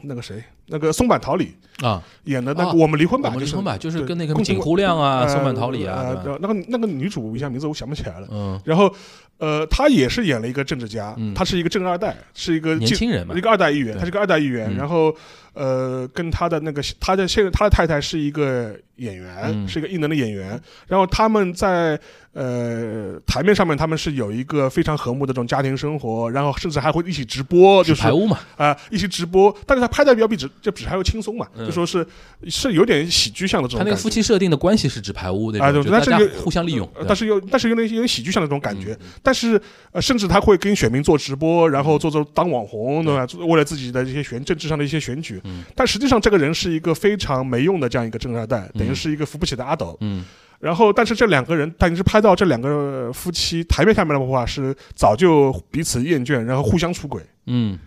[0.04, 8.28] 那个谁，那个松坂桃李啊，演的那个啊《我们离婚吧》，我们离婚吧，就是跟那个宫井户亮啊、呃松坂桃李啊，那个那个女主一下名字我想不起来了。
[8.32, 8.94] 嗯，然后，
[9.40, 14.70] 呃，他也是演了一个政治家，嗯他是一个正二代，是一个进年轻人嘛一，个二代议员，他是个二代议员。
[14.70, 15.16] 嗯然后，
[15.54, 20.60] 呃，跟他的那个他的现在他的太太是一个演员，嗯是一个艺能的演员。
[20.88, 22.00] 然后他们在
[22.34, 29.54] 呃台面上面他们是有一个非常和睦的这种家庭生活，然后甚至还会一起直播，就是排污嘛，啊、一起直播。
[29.66, 32.06] 但是他拍的比较比纸就纸牌要轻松嘛，嗯就说是
[32.48, 33.80] 是有点喜剧像的这种。
[33.80, 38.98] 他那个夫妻设定的关系是纸牌屋那啊对种，就大家但是又互相利用，呃但是又但是有点有点喜剧像的这种感觉。
[39.30, 39.62] 嗯但是
[39.92, 43.28] 呃，甚至他会跟选民做直播，然后做做当网红，对吧？
[43.46, 49.96] 为了自己的一些选政治上的一些选举，嗯但实际上这个人是一个非常没用的这样一个正二代，等于是一个扶不起的阿斗。
[50.02, 50.26] 嗯
[50.60, 57.22] 然后，但是这两个人，但是拍到这两个夫妻台面下面的话，是早就彼此厌倦，然后互相出轨。
[57.46, 57.80] 嗯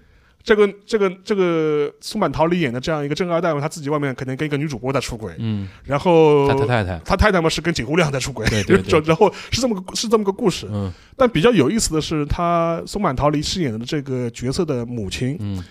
[0.45, 10.67] 这个这个这个松坂桃李演的这样一个正二代嘛，他自己外面肯定跟一个女主播在出轨，嗯，然后他他太太，他太太嘛是跟井户亮在出轨，对 对对就然后是这么个是这么个故事。
[10.71, 15.63] 嗯但比较有意思的是，他松坂桃李饰演的这个角色的母亲，嗯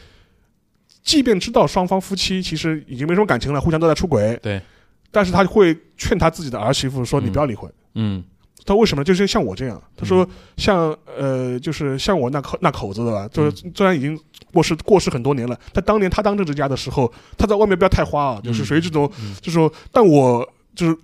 [1.03, 4.61] 即便知道双方夫妻其实已经没什么感情了，互相都在出轨，对，
[5.09, 7.69] 但是他会劝他自己的儿媳妇说：“嗯你不要离婚。
[7.95, 8.23] 嗯
[8.65, 9.03] 他为什么？
[9.03, 14.19] 就是像我这样，他说像呃，就是像我那口那口子的吧，就是嗯虽然已经
[14.53, 20.97] 过世过世很多年了，但当年他当政治家的时候，他在外面不要太花啊，就是属于这种就是说，但我就是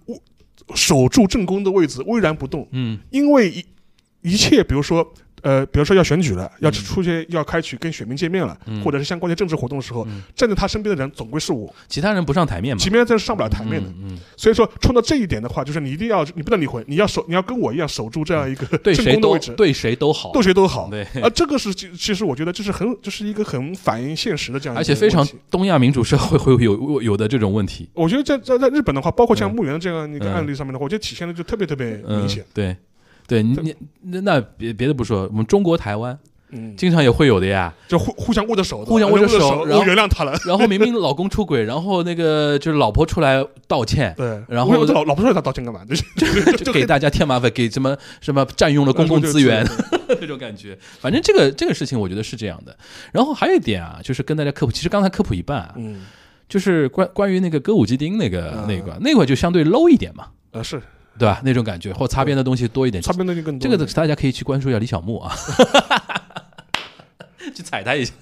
[0.75, 3.65] 守住正宫的位置，巍然不动，嗯因为一
[4.21, 5.13] 一切，比如说。
[5.47, 13.89] 呃，比如说要选举了，要出去要开启跟选民见面了，嗯或者是相关的政治活动的时候，嗯站在他身边的人总归是我，其他人不上台面嘛，其他人是上不了台面的。
[14.35, 20.89] 所以说，冲到这一点的话，就是你一定要，你不能离婚，你要守，你要跟我一样守住这样一个对谁都正宫的位置，对谁都好，对谁都好。
[20.89, 32.75] 对，啊，这个是其其实我觉得这是很，这是一个很反映现实的这样一个而且非常东亚民主社会会有有的这种问题，我觉得在在在日本的话，包括像嗯墓园这样一个嗯案例上面的话，我觉得体现的就特别特别明嗯显。，对。
[33.27, 36.17] 对你你那那别别的不说，我们中国台湾
[36.51, 37.73] 嗯，经常也会有的呀。
[37.89, 40.33] 就互互相握着手，互相握着手手，然后我原谅他了。
[40.47, 45.83] 然后明明老公出轨，然后那个就是老婆出来道歉，对，然后老老婆出来道歉干嘛？
[45.83, 46.03] 就是
[46.63, 49.67] 就给大家添麻烦，给什么什么占用了公共资源
[50.07, 50.77] 那种感觉。
[51.01, 52.73] 反正这个这个事情，我觉得是这样的。
[53.11, 56.05] 然后还有一点啊，就是跟大家科普，其实刚才科普一半啊，嗯
[56.47, 60.81] 就是关关于那个歌舞伎町那个嗯那个那块就相对 low 一点嘛，呃是
[61.17, 61.41] 对吧？
[61.43, 63.01] 那种感觉或擦边的东西多一点。
[63.01, 65.35] 擦边东西更多这个大家可以去关注一下李小牧啊，
[67.55, 68.13] 去踩他一下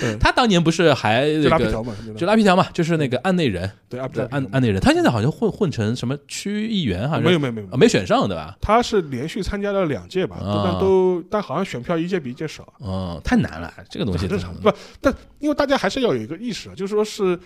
[0.00, 0.16] 对。
[0.18, 4.10] 他当年不是还拉皮条嘛，就拉皮条嘛，就是那个案内人，对案
[4.52, 4.80] 案内人。
[4.80, 8.56] 他现在好像混混成什么区议员，好像没有没有没有啊，没选上对吧？
[8.60, 14.54] 他是连续参加了两届吧，啊但都但好像选票一届比一届少，嗯，太难了，这个东西很正常。
[14.56, 17.38] 不，但因为大家还是要有一个意识啊，就是说是，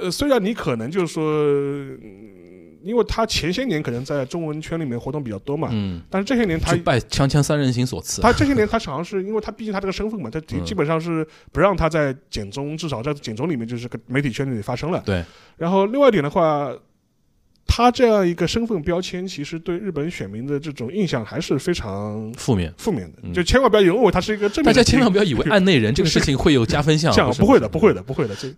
[0.00, 8.22] 呃，虽然你可能就是说，嗯因为他前些年可能在中文圈里面活动比较多嘛，嗯，但是这些年他拜锵锵三人行所赐。
[8.22, 15.02] 他这些年他好像是因为他毕竟他这个身份嘛，他基本上是不让他在简中，至少在简中里面就是个媒体圈里发生了。
[15.04, 15.24] 对，
[15.56, 16.72] 然后另外一点的话。
[17.70, 24.82] 他这样一个身份标签，其实对日本选民的这种印象还是非常负面，负面的，嗯就千万不要以为他是一个正面大家。
[24.82, 28.34] 千万不要以为 案内人这个事情会有加分项， 这样不会的，不会的，不会的。
[28.34, 28.48] 这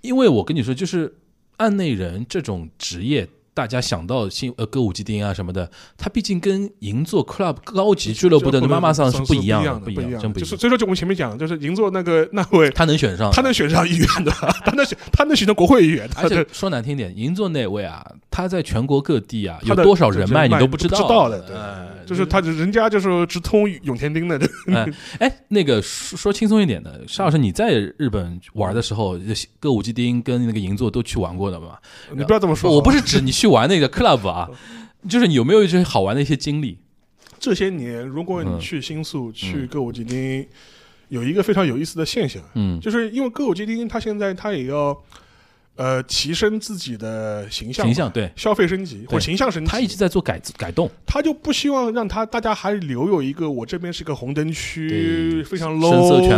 [0.00, 1.16] 因为我跟你说，就是
[1.56, 3.28] 案内人这种职业，
[3.58, 10.44] 大家想到新呃歌舞伎町啊什么的，它毕竟跟银座 club 高级俱乐部的妈妈桑是不一样的，不一样，真不一样。
[10.44, 14.30] 就是所以说，就我们前面讲，就是银座那个那位，他能选上，他能选上议员的，
[14.64, 24.38] 他能选，他能选上国会议员，而且说难听点，银座那位啊，他在全国各地啊有多少人脉你都不知道知道的，就是他人家就是直通永田町的，
[24.72, 24.88] 哎
[25.18, 29.18] 哎，那个说说轻松一点的，沙老师，你在日本玩的时候，
[29.58, 31.76] 歌舞伎町跟那个银座都去玩过的吗？
[32.14, 34.48] 你不要这么说，我不是指你去玩那个 club 啊，
[35.08, 36.78] 就是你有没有一些好玩的一些经历？
[37.40, 38.60] 这些年，如果你嗯。
[38.60, 40.46] 去新宿、去歌舞伎町，
[41.08, 42.80] 有一个非常有意思的现象，嗯。
[42.80, 44.96] 就是因为歌舞伎町它现在它也要
[45.76, 56.28] 呃提升自己的形象，形象对，消费升级或形象升级，他一直在做改改动，他就不希望让他大家还留有一个我这边是个红灯区，非常 low，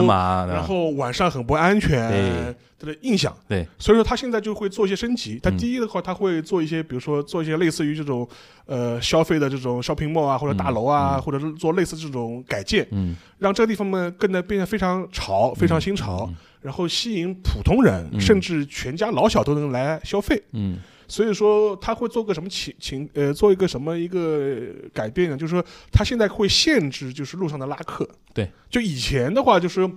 [0.46, 2.54] 然后晚上很不安全
[2.86, 3.34] 的印象。
[3.48, 5.38] 对，所以说他现在就会做一些升级。
[5.42, 8.28] 他嗯第一的话，他会做一些，比如说做一些类似于这种
[8.66, 20.42] 呃消费的这种 shopping mall 啊，或者大楼啊，或者是做类似这种改建，嗯，让这个地方呢更得变得非常潮、非常新潮，嗯然后吸引普通人，嗯甚至全家老小都能来消费。
[20.52, 20.78] 嗯
[21.08, 24.60] 所以说他会做个什么情情呃，做一个什么一个
[24.94, 25.36] 改变呢？
[25.36, 28.08] 就是说他现在会限制就是路上的拉客。
[28.32, 29.90] 对，就以前的话就是。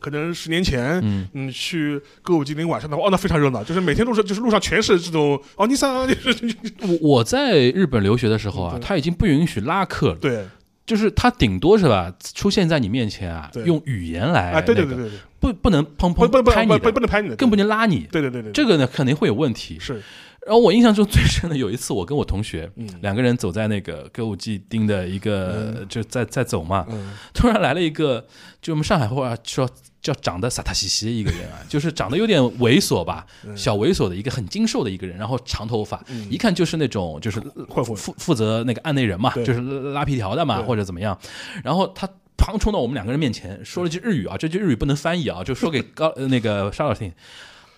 [0.00, 1.28] 可能十年前，嗯。
[1.34, 10.44] 嗯，去歌舞伎町晚上的话，哦，那非常热闹，就是每天路上就是路上全是这种哦，尼桑，就是 我我在日本留学的时候啊，他已经不允许拉客了，对，
[10.86, 19.78] 就是他顶多是吧，出现在你面前啊，用语言来啊，对对对对对，不不能砰不不不不不砰拍你的，不能拍你的，更不能拉你，对对对对，这个呢肯定会有问题。
[19.78, 20.02] 是
[20.45, 28.25] 然后我印象中最深的有一次，我跟我同学嗯两个人走在那个歌舞伎町的一个，就在在走嘛，嗯突然来了一个，
[28.61, 29.67] 就我们上海话说
[30.01, 39.61] 叫长得傻塔兮兮的一个人啊，就是长得有点猥琐吧，小猥琐的一个很精瘦的一个人，然后长头发，一看就是那种就是混混负负责那个案内人嘛，对就是
[39.93, 41.17] 拉皮条的嘛，对或者怎么样，
[41.63, 42.07] 然后他。
[42.37, 47.11] 砰冲到我们两个人面前，说了句日语啊，这句日语不能翻译啊，就说给高呃那个沙老师听。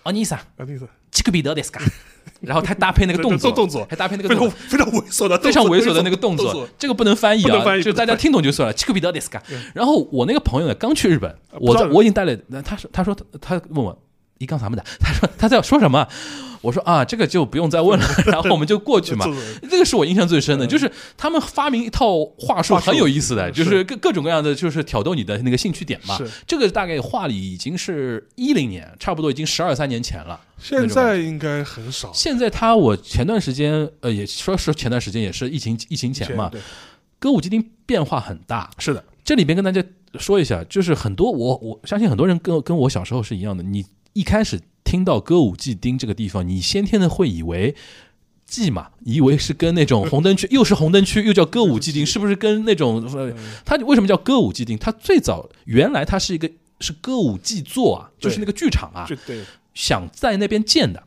[0.02, 1.80] 阿尼萨，啊，那个这个彼得 ですか？
[2.42, 8.72] 然 后他搭配那个动作，动作还搭配那个非动作，常非常猥琐的，非常猥琐的那个动动作，这个不能翻译啊，不能翻译就大家听懂就算了。
[8.72, 9.40] 这个彼得 ですか？
[9.74, 13.98] 然后我那个朋友呢，刚去日本，不知道我在我已经待了，那他说他说他他问我
[14.38, 16.06] 你刚啥么的，他说他在说什么？
[16.63, 19.25] 我说啊，这个就不用再问了， 然后我们就过去嘛。
[19.69, 26.17] 这个是我印象最深的，就是他们发明一套话术很有意思的，就是各各种各样的，就是挑逗你的那个兴趣点嘛。
[26.47, 30.39] 这个大概话里已经是一零年，差不多已经十二三年前了。
[30.57, 36.49] 现在应该很少现在他我前段时间呃也说是前段时间也是疫情疫情前嘛，
[37.19, 38.69] 歌舞伎町变化很大。
[38.77, 39.83] 是的，这里边跟大家
[40.17, 43.83] 说一下，就是很多我我相信很多人跟跟我小时候是一样的，你
[44.13, 47.75] 一开始听到歌舞伎町这个地方，你先天的会以为。
[48.45, 53.01] 记嘛，以为是跟那种红灯区，又是红灯区，又叫歌舞伎町， 是不是跟那种？
[53.15, 53.33] 呃，
[53.65, 54.77] 它为什么叫歌舞伎町？
[54.77, 56.47] 它最早原来它是一个
[56.79, 59.07] 是歌舞伎座啊，就是那个剧场啊
[59.73, 61.05] 想在那边建的，对，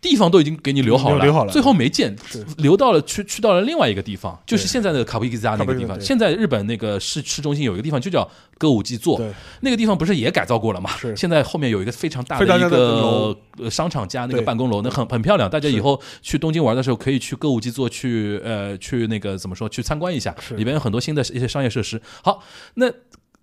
[0.00, 2.16] 地方都已经给你留好了，留好了最后没建，
[2.56, 6.00] 留到了去去到了另外一个地方，就是现在的卡布伊吉扎那个地方。
[6.00, 8.26] 现在日本那个市市中心有一个地方就叫
[8.56, 9.30] 歌舞伎座对，
[9.60, 10.90] 那个地方不是也改造过了吗？
[10.96, 15.50] 是现在后面有一个非常大的的一个商场加那个办公楼，那很很漂亮。
[15.50, 22.00] 大家以后去东京玩的时候，可以去歌舞伎座去呃去那个怎么说去参观一下，里边有很多新的一些商业设施。
[22.22, 22.42] 好，
[22.74, 22.90] 那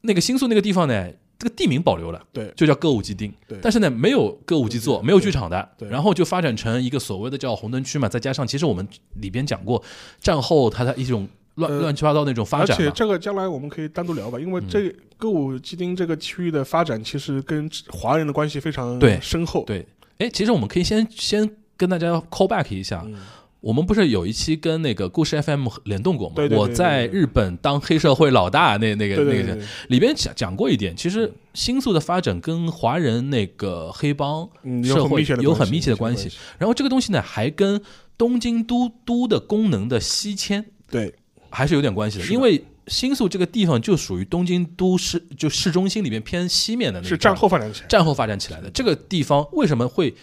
[0.01, 1.07] 那个新宿那个地方呢？
[1.39, 3.59] 这个地名保留了，对就叫歌舞伎町对。
[3.61, 8.09] 但是呢，没有歌舞伎座，没有剧场的，对然后就发展成一个所谓的叫红灯区嘛。
[8.09, 8.87] 再加上，其实我们
[9.21, 9.81] 里边讲过，
[10.19, 12.91] 战后它的一种乱呃乱七八糟那种发展而且。
[12.91, 19.63] 这个将来我们可以单独聊吧，因为嗯这歌舞伎町这个区域的发展，其实跟华人的关系非常对深厚。
[19.65, 19.85] 对，
[20.17, 23.15] 哎，其实我们可以先先跟大家 call back 一下，嗯，
[23.59, 26.35] 我们不是有一期跟那个故事 FM 联动过吗？
[26.35, 29.57] 对对对我在日本当黑社会老大那那个那个
[29.89, 36.31] 里边讲讲过一点，其实新宿的发展跟华人那个黑帮嗯，社会有很密切的关系。
[36.57, 37.81] 然后这个东西呢，还跟
[38.17, 41.13] 东京都都的功能的西迁对，
[41.49, 42.31] 还是有点关系的，的。
[42.31, 47.87] 因为新宿这个地方就属于东京都市就市中心里面偏西面的那个是战后发展起来。
[47.87, 48.69] 战后发展起来的。
[48.71, 50.15] 这个地方为什么会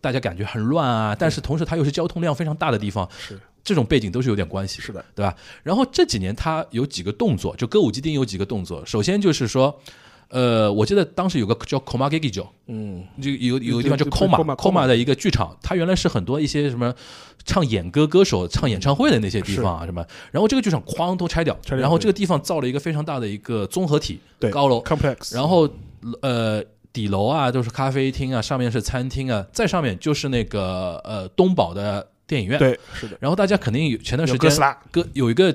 [0.00, 1.16] 大家感觉很乱啊？
[1.18, 5.34] 但是同时它又是交通量非常大的地方，是这种背景都是有点关系的是的，对吧？
[5.62, 8.86] 然后这几年它有几个动作，就歌舞伎町有几个动作。
[8.86, 9.80] 首先就是说，
[10.28, 16.92] 呃，我记得当时有个叫 Koma Gekijo，嗯，就有有个地方叫 Koma Koma- 的一个剧场，它原来是很多一些什么
[17.44, 25.68] 唱演歌歌手唱演唱会的那些地方啊什么，然后这个剧场哐都拆掉，然后这个地方造了一个非常大的一个综合体对高楼，complex，然后
[26.22, 26.62] 呃
[26.92, 35.54] 底楼啊都是咖啡厅啊，上面是餐厅啊，再上面就是那个呃东宝的电影院，对，是的，然后大家肯定有前段时间哥斯拉，哥有一个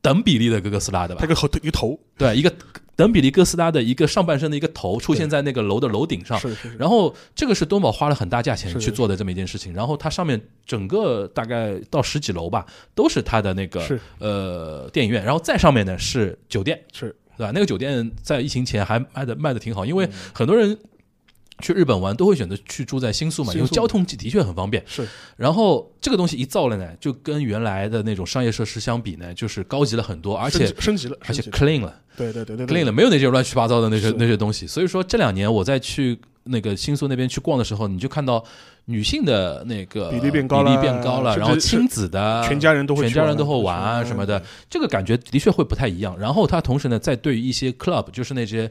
[0.00, 1.20] 等比例的哥哥斯拉对吧？
[1.20, 1.26] 它？
[1.26, 2.52] 一个头一个头，对，一个
[2.96, 6.38] 等比例哥斯拉的一个上半身的一个头出现在那个楼的楼顶上。
[6.38, 14.00] 是是是，然后这个是多宝花了很大价钱去做的这么一件事情，然后它上面整个大概到十几楼吧，都是它的那个是。
[14.18, 17.14] 呃电影院，然后再上面呢是酒店，是。
[17.36, 17.50] 对吧？
[17.52, 20.78] 那个酒店在疫情前还卖的卖的挺好，嗯因为很多人
[21.60, 24.82] 去日本玩都会选择去住在新宿嘛，因为交通的确很方便。
[24.86, 25.06] 是。
[25.36, 31.94] 然后这个东西一造了呢，就跟原来的那种商业设施相比呢，就是高级了很多，而且升级了，而且 clean 了。
[32.16, 34.66] 对对对对对，clean 了，没有那些乱七八糟的那些那些东西。
[34.66, 38.44] 所以说这两年我在去那个新宿那边去逛的时候，你就看到
[38.84, 46.16] 女性的那个比例变高了比例变高了，然后亲子的全家人都会全家人都会玩啊什么的嗯，这个感觉的确会不太一样。
[46.18, 48.70] 然后它同时呢，在对于一些 club，就是那些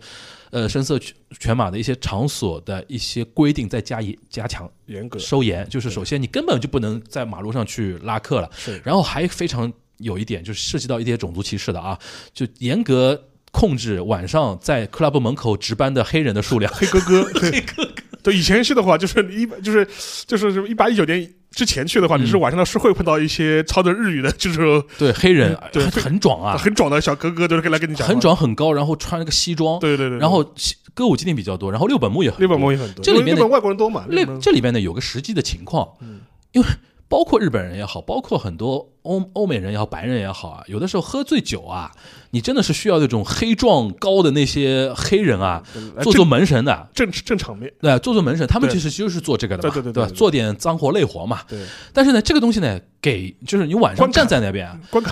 [0.54, 5.68] 呃声色犬犬马的一些场所的一些规定，再加以加强严格收严。
[5.68, 11.99] 就是首先你根本就不能在马路上去拉客了，是然后还非常有一点就是涉及到一些种族歧视的啊，
[12.34, 13.26] 就严格。
[13.56, 18.04] 控制晚上在 club 门口值班的黑人的数量， 黑哥哥， 黑哥哥。
[18.24, 19.88] 对，以前去的话，就是一就是
[20.26, 22.21] 就是一八一九年之前去的话，嗯。
[22.24, 24.59] 你是晚上是会碰到一些操着日语的，就是
[24.97, 28.19] 对黑人对很很壮啊，很壮的小哥哥，都是来跟你讲很。
[28.19, 30.43] 壮很高，然后穿了个西装，对对对，然后
[30.93, 32.45] 歌舞伎町比较多，然后六本木也很多。
[32.45, 34.05] 日本木也很多，这里面外国人多嘛，
[34.41, 36.21] 这里边呢有个实际的情况，嗯。
[36.53, 36.67] 因为
[37.09, 41.91] 包括日本人也好，包括很多欧欧美人也好，白人也好啊，有的时候喝醉酒啊，
[42.34, 45.62] 你真的是需要那种黑壮高的那些黑人啊，
[46.02, 46.90] 做做门神的。
[46.96, 49.74] 正正场面，对，做做门神，他们其实就是做这个的嘛，吧？
[49.76, 51.42] 对对对做点脏活累活嘛。
[51.48, 51.64] 对，
[51.94, 54.68] 但是呢，这个东西呢，给就是你晚上站在那边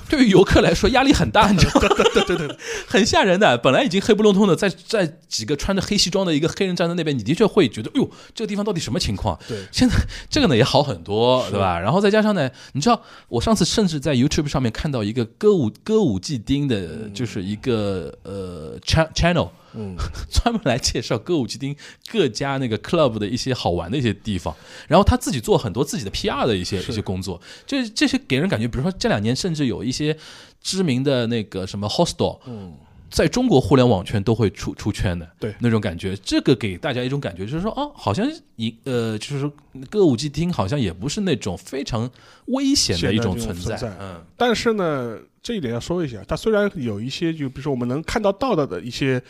[0.10, 1.90] 对于游客来说压力很大，你知道吗？
[2.16, 2.58] 对对对，
[2.88, 3.56] 很吓人的。
[3.60, 9.38] 本来已经黑不隆咚的，在在几个穿着黑西装的一个黑人站在那边，你的确会觉得，哎呦，这个地方到底什么情况？
[9.48, 9.96] 对现在
[10.28, 11.80] 这个呢也好很多， 对吧？
[11.80, 13.00] 然后再加上呢，你知道，
[13.30, 19.50] 我上次甚至在 YouTube 上面看到一个歌舞歌舞伎町的，就是一个呃 cha- channel。
[19.74, 19.96] 嗯，
[20.30, 21.74] 专门来介绍歌舞伎町
[22.12, 24.54] 各家那个 club 的一些好玩的一些地方，
[24.90, 30.18] 然后他自己做很多自己的 PR 的一些一些工作，这这些给人感觉，比如说这两年甚至有一些
[30.62, 32.74] 知名的那个什么 hostel，嗯，
[33.12, 35.54] 在中国互联网圈都会出出圈的，对。
[35.60, 39.54] 那种感觉，这个给大家一种感觉，就是说，哦，好像一呃，就是说
[39.90, 42.10] 歌舞伎町好像也不是那种非常
[42.46, 44.20] 危险的一种存在，嗯。
[44.36, 49.22] 但是呢，这一点要说一下，它虽然有一些，就比如说我们能看到到的的一些。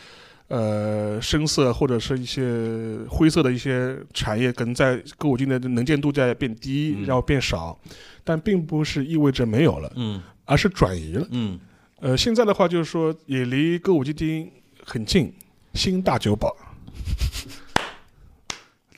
[0.48, 7.06] 呃，深色或者是一些灰色的一些产业，可能在歌舞伎的能见度在变低，嗯。
[7.06, 7.78] 然后变少，
[8.22, 10.20] 但并不是意味着没有了，嗯。
[10.44, 11.26] 而是转移了。
[11.30, 11.58] 嗯
[12.02, 14.50] 呃，现在的话就是说，也离歌舞伎町
[14.84, 15.32] 很近，
[15.74, 16.52] 新大酒堡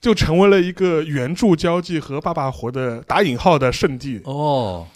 [0.00, 4.86] 就成为了一个援助交际和爸爸活的打引号的圣地，哦。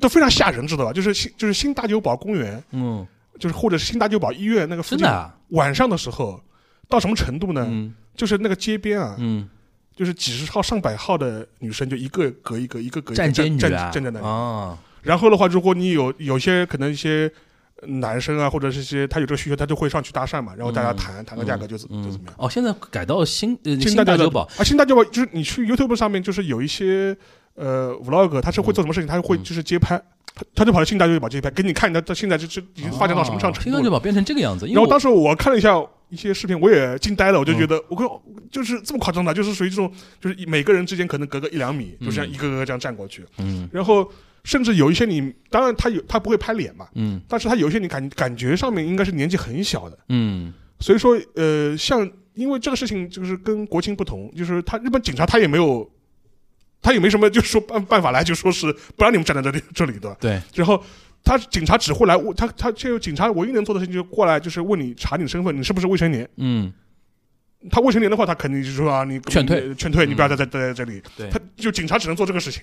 [0.00, 0.92] 都非常吓人，知道吧？
[0.94, 3.06] 就是新就是新大酒堡公园，嗯，
[3.38, 6.42] 就是或者是新大酒堡医院那个附近，真的啊，晚上的时候
[6.88, 7.66] 到什么程度呢？
[7.68, 7.94] 嗯。
[8.16, 9.46] 就是那个街边啊，嗯，
[9.94, 14.26] 就是几十号、上百号的女生，就一个隔一个，一个隔一个站站啊，站在那里。
[14.26, 17.30] 啊，然后的话，如果你有有些可能一些
[17.86, 22.34] 男生啊，或者是一些他有这个需求，他就会上去搭讪嘛，然后大家谈、谈个价格就怎、就怎么样。
[22.36, 27.16] 哦，现在改到新呃新大酒大酒堡，啊，新大酒堡就是你去 YouTube 上面，就是有一些
[27.54, 29.96] 呃 vlog，他是会做什么事情，他会就是街拍，
[30.34, 37.68] 他他就跑到新大酒堡街拍，给你看他他现在就是已经发展到什么上程新大酒堡变成这个样子，然后当时我看了一下一些视频，我也惊呆了，我就觉嗯。
[37.68, 38.20] 得我靠，
[38.50, 44.10] 就是这么夸张的，就是属于这种，就是每个人之间可能隔个一两米，就这样嗯一个个这样站过去，嗯然后
[44.44, 55.90] 甚至有一些你，当然他有他不会拍脸嘛，嗯但是他有一些你感感觉上面应该是年纪很小的，嗯所以说呃，像因为这个事情就是跟国情不同，就是他日本警察他也没有。
[56.80, 60.16] 他也没什么，就是说办办法来，就说是不让你们站在这里这里的。
[60.20, 60.80] 对，然后
[61.24, 66.26] 他警察只会来他，他这个警察唯一能做的事情就是过来，就是问你查你的身份，你是不是未成年。
[66.36, 66.72] 嗯
[67.68, 71.02] 他未成年的话，他肯定就是说啊，你劝退劝退，嗯你不要再在待在这里。
[71.16, 72.62] 对他就警察只能做这个事情。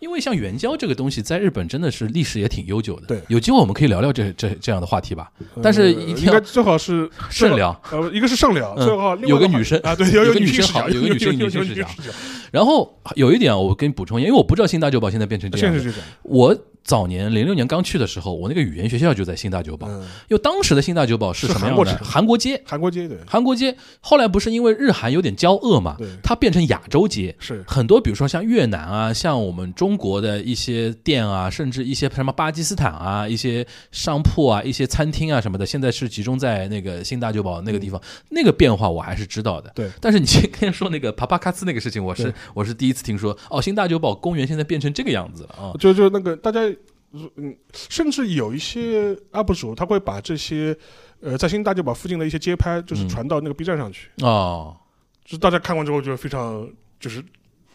[0.00, 3.06] 因为像援交这个东西，在日本真的是历史也挺悠久的。
[3.06, 5.30] 对有机会我们可以聊聊这这这样的话题吧。
[5.62, 7.78] 但是呃一定要应该最好是 慎聊。
[7.90, 12.10] 呃，一个是慎聊，嗯最好有个女生啊，对，有有个女生好有个女生女性视角视角，
[12.50, 15.78] 然后有一点啊我跟你补充一下，因为我不知道新大久保现在变成这样的。
[15.78, 16.08] 现在是这样。
[16.22, 19.88] 我早年零六年刚去的时候，我那个语言学校就在新大久保。
[19.88, 21.98] 嗯，因为当时的新大久保是是什么样的？
[22.02, 23.08] 韩国制韩国街。
[23.08, 27.34] 韩国街对韩国街后来不是因为日韩有点交恶嘛对，它变成亚洲街。
[27.38, 39.70] 是很多，比如说像越南啊，像我们中国的一些店啊，甚至一些什么巴基斯坦啊，一些商铺啊，一些餐厅啊什么的，现在是集中在那个新大酒堡那个地方，那个变化我还是知道的。
[39.74, 43.36] 对但是你今天说那个帕帕卡斯那个事情，我是我是第一次听说。
[43.50, 45.72] 哦，新大酒堡公园现在变成这个样子了啊！
[45.80, 46.60] 就就那个大家，
[47.12, 50.76] 嗯，甚至有一些 UP 主他会把这些
[51.20, 54.76] 呃在新大酒堡附近的一些街拍，就是嗯传到那个 B 站上去，哦，
[55.24, 56.68] 就是大家看完之后就非常
[57.00, 57.24] 就是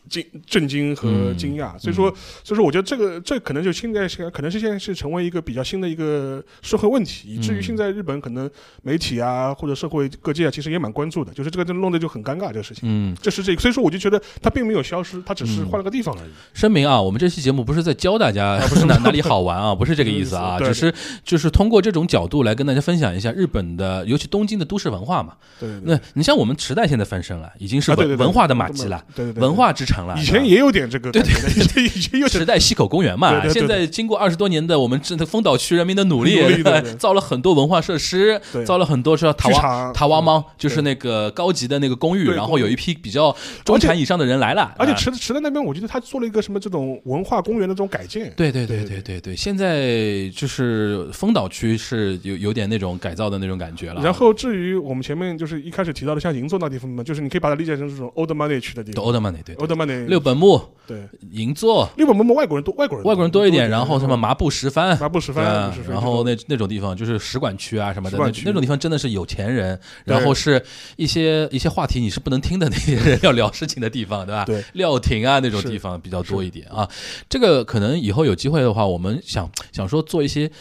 [0.09, 7.63] 惊震惊和嗯惊讶，所以说所以说我觉得这个这可能就现在是可能是现在是成为一个比较新的一个社会问题，以至于嗯。
[7.63, 8.49] 现在日本可能
[8.81, 12.81] 媒体啊或者社会各界啊其实也蛮关注的，就是这个就弄得就很尴尬这个事情。
[12.83, 15.67] 嗯，这是这个，所以说我就觉得它并没有消失，它只是嗯。
[15.69, 16.29] 换了个地方而已。
[16.53, 20.67] 声明啊，我们这期节目不是在教大家 哪哪里好玩啊，不是这个意思啊， 对。
[20.67, 20.93] 只是
[21.23, 25.33] 就是通过这种角度来跟大家分享一下日本的，尤其东京的都市文化嘛。
[25.59, 30.15] 对那你像我们时代现在翻身了，已经是文文化的马迹了，对对对，文化之城了。
[30.17, 31.31] 以前也有点这个对对
[31.73, 36.39] 对， 以前有点池袋西口公园嘛，对对对现在经过二十多年的我们这丰岛区人民的努力
[36.97, 48.31] 造了很多文化设施，造了很多说塔瓦塔瓦猫，就是那个高级的那个公寓，然后有一批比较中产以上的人来了，而且啊池池袋那边，我觉得他做了一个什么这种文化公园的这种改建。
[48.35, 54.01] 对对对对对对对，现在就是丰岛区是有有点那种改造的那种感觉了。
[54.01, 59.03] 然后至于我们前面就是一开始提到的像银座那地方嘛，就是你可以把它理解成这种 old money 区的地方。
[59.03, 61.07] old money 对对 old 八年六本木、对。
[61.31, 70.63] 银座，六本木外国人多，外国人外国人多一点，然后什么麻布十番，麻布十番然后那那种地方就是使馆区啊什么的，那种地方真的是有钱人，然后是
[70.95, 74.45] 一些一些话题你是不能听的那些人要聊事情的地方，对吧？
[74.45, 74.63] 对。
[74.73, 76.87] 料亭啊那种地方比较多一点啊。
[77.27, 80.51] 这个可能以后有机会的话，我们想想说做一些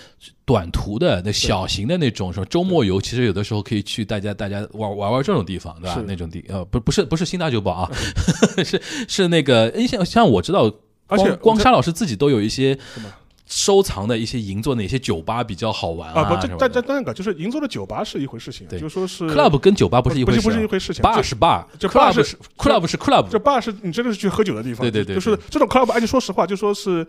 [0.45, 6.03] 短途的那小型的那种什么周末游，其实有的时候可以去大家大家玩玩玩这种地方，对吧？
[6.07, 7.91] 那种地呃不不是不是新大酒堡啊，
[8.65, 10.73] 是是那个诶像像我知道。
[11.09, 12.79] 而且光光沙老师自己都有一些
[13.47, 27.07] 收藏的一些银座哪些酒吧比较好玩啊不，这但但但那个就是银座的酒吧是一回事情就说是 club 跟酒吧不是一回事啊，不是不是一回事情 bar 是 bar，这 club 是 club 是 club，这 bar 是你真的是去喝酒的地方，对对对就是这种 club，而且说实话，就说是是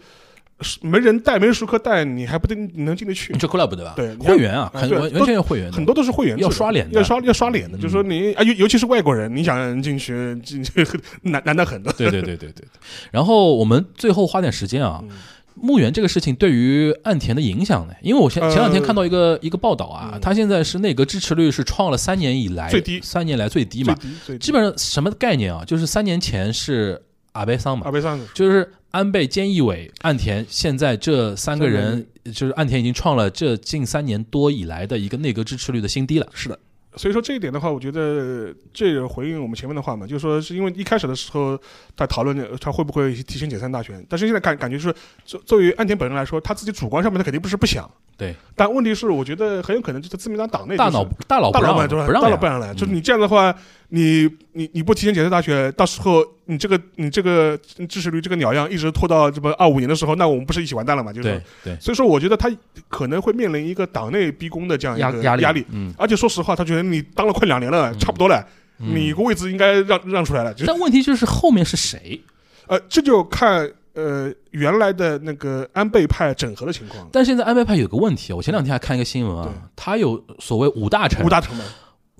[0.82, 3.39] 没人带，没人熟客带，你还不定你能进得去你。
[3.39, 3.93] 这 club 对吧？
[3.95, 7.78] 对会员啊，很完完全要会员的，很多都是会员，要刷脸的要刷要刷脸的。
[7.78, 10.72] 嗯就是说你啊，尤尤其是外国人，你想让人进去进去
[11.24, 11.91] 难难得很的。
[11.93, 12.66] 对对对对对对。
[13.11, 15.09] 然后我们最后花点时间啊，嗯
[15.55, 17.93] 墓园这个事情对于岸田的影响呢？
[18.01, 23.95] 因为我前呃前两天看到一个一个报道啊嗯，他现在是内阁支持率是创了三年以来最低三年来最低嘛，
[24.39, 25.64] 基本上什么概念啊？
[25.64, 26.99] 就是三年前是
[27.34, 36.28] 阿贝桑嘛阿，贝桑就是安倍、菅义伟、岸田，现在这三个人，就是岸田已经创了这近三年多以来的一个内阁支持率的新低了。
[36.34, 36.58] 是的。
[36.96, 41.60] 所以说这一点的话，我觉得这个回应我们前面的话嘛，就是说是因为一开始的时候
[41.98, 51.88] 他讨论他会不会提前解散大选，但是现在感感觉就是作作为岸田本人来说，他自己主观上面他肯定不是不想，对，但问题是我觉得很有可能就是自民党党内、就是、大脑大佬不让？
[52.06, 53.52] 不让呀大老板来，嗯就是你这样的话，
[53.96, 57.56] 你你你不提前解散大学，到时候你这个你这个
[57.88, 61.14] 支持率这个鸟样一直拖到这么二五年的时候，那我们不是一起完蛋了嘛？
[61.14, 62.50] 就是对，对所以说我觉得他
[62.89, 65.64] 可能会面临一个党内逼宫的这样一个压压力压力。
[65.70, 68.44] 嗯，而且说实话，他觉得你当了快两年了，差不多了，
[68.80, 70.52] 嗯你个位置应该让让出来了。
[70.52, 72.20] 就是但问题就是后面是谁？
[72.66, 77.08] 呃，这就看呃原来的那个安倍派整合的情况。
[77.12, 81.30] 但现在安倍派有个问题啊，我前两天还看一个新闻啊，他有所谓五大臣五。
[81.30, 81.64] 大城门，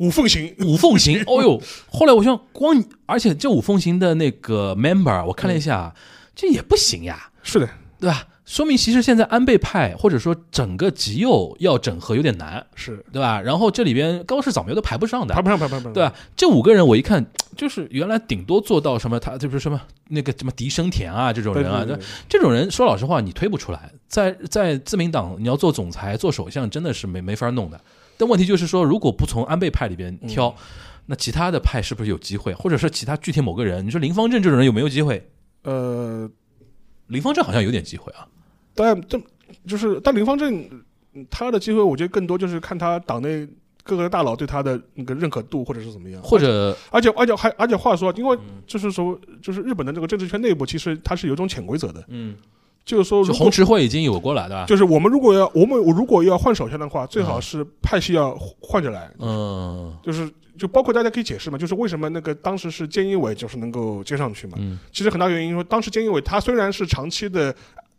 [0.04, 1.62] 五凤行，五凤行， 哦呦！
[1.90, 5.96] 后来我想，光而且这五凤行的那个 member，我看了一下，
[6.36, 7.70] 这也不行呀，是的，
[8.02, 8.28] 对吧？
[8.46, 13.40] 说明其实现在安倍派或者说整个极右要整合有点难，是对吧？
[13.40, 15.94] 然后这里边高市早苗都排不上的排，不上，排不上，排不上。
[15.94, 16.14] 对吧？
[16.36, 17.26] 这五个人我一看，
[17.56, 19.80] 就是原来顶多做到什么，他就是什么
[20.10, 27.80] 那个什么狄生田啊这种人啊，对对这种人说老实话你推不出来，在在自民党你要做总裁做首相真的是没没法弄的。
[28.18, 30.56] 但问题就是说，如果不从安倍派里边挑，嗯
[31.06, 32.54] 那其他的派是不是有机会？
[32.54, 35.30] 或者说其他具体某个人，你说林方正这种人有没有机会？
[35.64, 36.30] 呃，
[37.08, 38.26] 林方正好像有点机会啊。
[38.74, 39.20] 但这
[39.68, 40.64] 就是，但林方正
[41.14, 43.46] 嗯他的机会，我觉得更多就是看他党内
[43.84, 46.22] 各个大佬对他的那个认可度，或者是怎么样。
[46.24, 52.34] 或者而且而且还而且话说，因为嗯就是说，就是日本的这个政治圈内部，其实它是有一种潜规则的，嗯，
[52.86, 54.66] 就是说，红池会已经有过了，对吧？
[54.66, 60.30] 就是我们如果要我们如果要换首相的话，最好是派系要换着来，嗯就是。
[60.56, 64.54] 就包括大家可以解释嘛，就是为什么那个当时是菅义伟就是能够接上去嘛？
[64.60, 67.54] 嗯其实很大原因说，当时菅义伟他虽然是长期的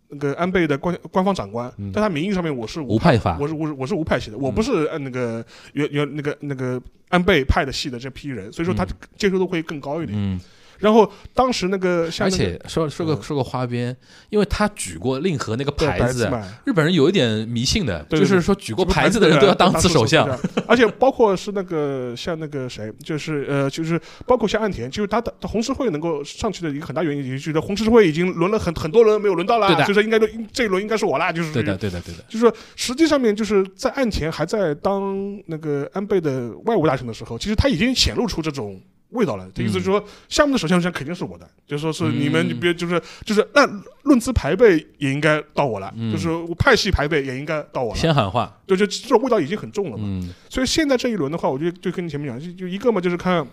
[0.08, 10.16] 那个安倍的官官方长官，嗯但他名义上面我是无派法我是我是我是无派系的，我不是按那个原原那个那个安倍派的系的这批人，所以说他嗯接受度会更高一点。
[10.16, 10.40] 嗯，
[10.78, 13.96] 然后当时那个像而那个且说说个嗯说个花边，
[14.30, 20.28] 因为他举过令和那个牌子，嘛，日本人有一点迷信的，对对就是说举过牌子的人都要当次首相。，
[20.66, 32.24] 而且包括是那个像那个谁，就是呃，就是包括像岸田，就是他的他红十字会能够上去的一个很大原因，也觉得红十字会已经轮了很很多轮没有轮到啦，对的就是应该轮这一轮应该是我啦，就是对的，对的，对的。
[32.28, 35.14] 就是说，实际上面就是在岸田还在当
[35.46, 38.80] 那个安倍的外务大臣的时候，其实他已经显露出这种
[39.14, 39.48] 味道了。
[39.54, 43.66] 这意思就是说，项目的首相权肯定是我的，就说是你们你别就是就是那
[44.02, 50.04] 论资排辈也应该到我了，嗯就是我派系排辈也应该到我了，先喊话，就就这种味道已经很重了嘛。
[50.06, 53.46] 嗯所以现在这一轮的话，我就就跟你前面讲，就就一个嘛，就是看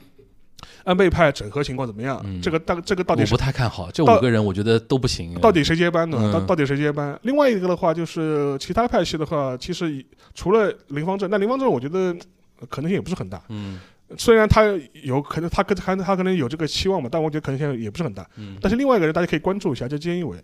[0.84, 5.34] 安倍派整合情况怎么样，嗯这个大这个到底是我不太看好这五个人，我觉得都不行。
[5.40, 6.18] 到底谁接班呢？
[6.22, 7.18] 嗯到到底谁接班？
[7.24, 10.04] 另外一个的话，就是其他派系的话，其实
[10.36, 12.16] 除了林方正，那林方正我觉得
[12.60, 13.42] 呃可能性也不是很大。
[13.50, 13.80] 嗯
[14.18, 14.64] 虽然他
[15.04, 18.28] 有可能他跟他他可能有这个期望嘛，但我觉得可能性也不是很大。
[18.38, 20.38] 嗯，但是另外一个人大家可以关注一下，叫菅义伟，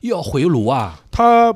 [0.00, 1.54] 又要回炉啊，他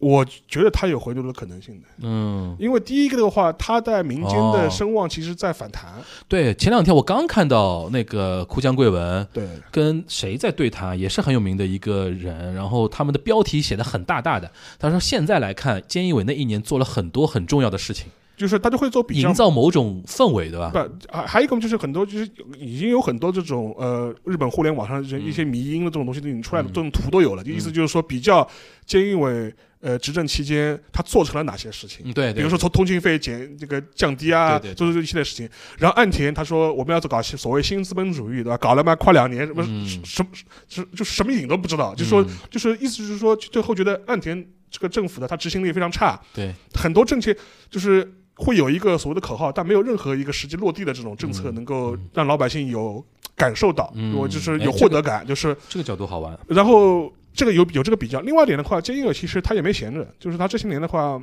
[0.00, 5.94] 我觉得他有回炉的可能性的，嗯，因为第一个的话，他在民间哦的声望其实在反弹。
[6.28, 19.34] 对，前两天我刚看到那个哭江贵文对，跟谁在对谈，也是很有名的一个人，然后他们的标题写的很大大的，他说现在来看，菅义伟那一年做了很多很重要的事情，就是他就会做比较营。
[19.34, 20.70] 造某种氛围，对吧？
[20.70, 20.78] 不，
[21.16, 22.28] 还还有一个就是很多就是
[22.58, 27.44] 已经有很多这种呃日本互联网上一些迷因的这种东西已经出来了，这种图都有了。
[27.44, 28.48] 就意思就是说比较
[28.86, 35.48] 菅义伟呃执政期间他做成了哪些事情，嗯，对，对比如说从通信费减这个降低啊，做出这一系列事情。
[35.78, 38.56] 然后岸田他说我们要搞所谓新资本主义，对吧？
[38.56, 40.28] 搞了嘛，快两年，什么嗯什么
[40.68, 47.34] 什就是什么影都不知道，就说嗯就是意思就是说最后觉得岸田这个政府的他执行力非常差，对，很多政策
[47.70, 53.04] 就是会有一个所谓的口号，但没有任何一个实际落地的这种政策嗯能够让老百姓有
[53.36, 56.38] 感受到，嗯我就是有获得感，就是这个角度好玩。
[56.48, 58.20] 然后这个有有这个比较。
[58.20, 61.20] 另外一点的话，菅义伟其实他也没闲着，就是他这些年的话。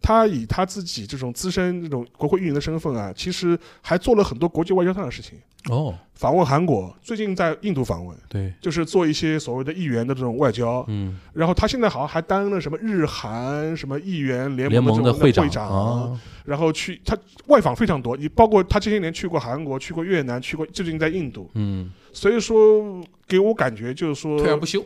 [0.00, 5.38] 他以他自己这种资深这种国会议员的身份啊，其实还做了很多国际外交上的事情，
[5.68, 10.84] 哦，访问韩国，最近在印度访问，对，就是做一些所谓的议员的这种外交。
[10.88, 24.84] 嗯，然后他现在好像还担任了什么日韩什么议员联联盟盟的这种会长长啊，然后去他外访非常多，你包括他这些年去过韩国、去过越南、去过最近在印度，嗯，所以说给我感觉就是说，退而不休，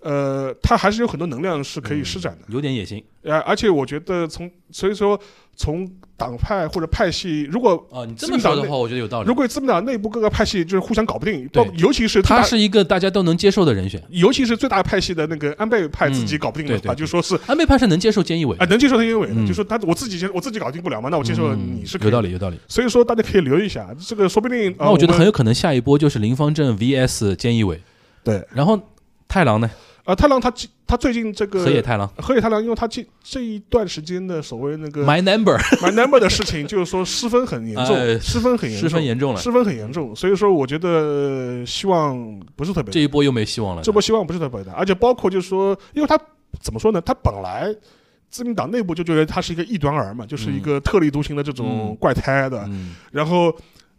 [0.00, 2.46] 呃，他还是有很多能量是可以施展的。
[2.48, 5.18] 有点野心呃，而且我觉得从所以说
[5.56, 5.86] 从
[6.16, 8.06] 党派或者派系，如果哦。
[8.06, 9.34] 你这么说的话，我觉得有道理如。
[9.34, 14.02] 果自民党内部各个派系就是互相搞不定，尤其是他是一个大家都能接受的人选。
[14.10, 22.30] 尤其是最大派系的那个安倍派自己搞不定的话，就说是安倍派是能接受菅义伟啊、，能接受菅义伟的，嗯就说他我自己先我自己搞定不了嘛，那我接受嗯你是可以有道理，。
[22.30, 22.58] 有道理。
[22.68, 24.70] 所以说大家可以留意一下，这个说不定。
[24.78, 27.80] 呃那我觉得很有可能下一波就是林方正 VS 菅义伟，
[28.24, 28.80] 对然后
[29.26, 29.70] 太郎呢，
[30.08, 30.50] 啊，太郎他
[30.86, 43.82] 他最近这个河野太郎河野太郎，因为他这这一段时间的所谓那个 My Number My Number 的事情，就是说失分很严重，哎失分很严重，失分严重了，失分很严重，所以说我觉得呃希望不是特别大，这一波又没希望了。
[43.82, 46.18] 这波希望不是特别大，而且包括就是说，因为他
[46.58, 47.74] 怎么说呢，他本来。
[48.30, 52.62] 自民党内部就觉得他是一个异端儿嘛，就是一个特立独行的这种嗯怪胎的。
[52.68, 53.50] 嗯，然后，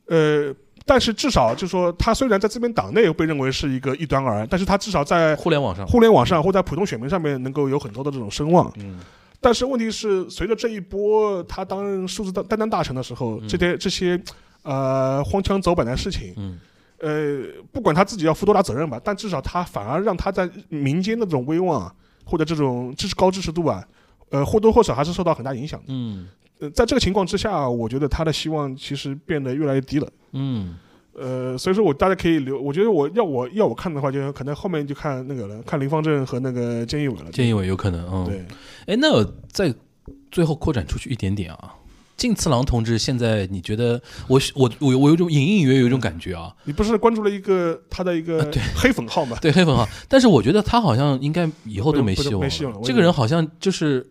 [0.06, 0.54] 呃，
[0.90, 8.74] 但是至少就是说，他虽然在这边党内被认为是一个异端儿，但是他至少在互联网上，互联网上或在普通选民上面能够有很多的这种声望。
[8.78, 9.00] 嗯。
[9.40, 13.48] 但是问题是，随着这一波他当任数字担担当大臣的时候，嗯。
[13.48, 14.20] 这些这些
[14.64, 16.60] 呃荒腔走板的事情，嗯。
[17.02, 21.94] 呃，不管他自己要负多大责任吧，但至少他反而让他在民间的这种威望啊，
[22.26, 23.86] 或者这种支持高支持度啊，
[24.32, 25.86] 呃，或多或少还是受到很大影响的。
[25.90, 26.28] 嗯
[26.60, 30.08] 呃，在这个情况之下，我觉得他的希望其实变得越来越低了。
[30.34, 30.76] 嗯，
[31.14, 37.32] 呃，所以说我大家可以留，我觉得我要我要我看的话，就可能后面就看那个了，看林方正和那个菅义伟了。
[37.32, 38.46] 菅义伟有可能，嗯，对，
[38.88, 39.74] 哎，那我再
[40.32, 41.76] 最后扩展出去一点点啊。
[42.18, 49.38] 近次郎同志，现在你觉得我我我我有种隐隐约约有一种感觉啊，你不是关注了一个他的一个对黑粉号吗？
[49.42, 54.06] 对黑粉号，但是我觉得他好像应该以后都没希望没希望了这个人好像就是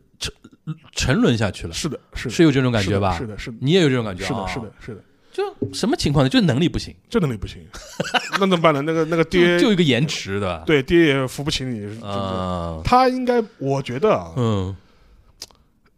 [0.92, 3.16] 沉沉沦下去了，是的，是的，是有这种感觉吧？
[3.16, 4.24] 是的，是的，你也有这种感觉？
[4.24, 4.46] 啊？
[4.46, 5.02] 是的，是的，是的，
[5.32, 6.28] 就什么情况呢？
[6.28, 7.64] 就能力不行，这能力不行，
[8.32, 8.82] 那怎么办呢？
[8.82, 14.76] 那个那个爹就一个延迟的，对爹也扶不起你，啊，他应该，我觉得啊，嗯，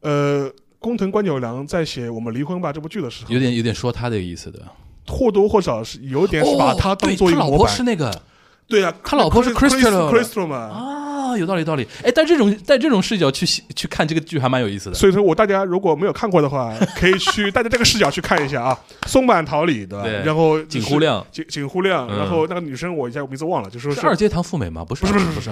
[0.01, 4.61] 呃，工藤官九郎在写《我们离婚吧》这部剧的时候，有点有点说他的意思的，
[5.07, 7.51] 或多或少是有点是把哦他当做一个模板。
[7.51, 7.83] 他老婆是。
[7.83, 8.23] 那个
[8.67, 10.57] 对啊，他老婆是 Crystal Crystal 嘛。
[10.57, 11.00] 啊，
[11.39, 11.87] 有道理有道理。
[12.05, 14.95] 哎，但这种在这种视角去去看这个剧还蛮有意思的。
[14.95, 20.07] 所以说我大家如果没有看过的话，可以去 带着这个视角去看一下啊，松坂桃李对吧？
[20.25, 21.25] 然后井户亮。
[21.33, 22.19] 井井户亮，嗯。
[22.19, 24.85] 然后那个女生我一下名字忘了，就说是二阶堂富美吗？
[24.85, 25.51] 不是，不是不是不是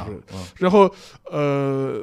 [0.57, 0.91] 然后
[1.31, 2.01] 呃，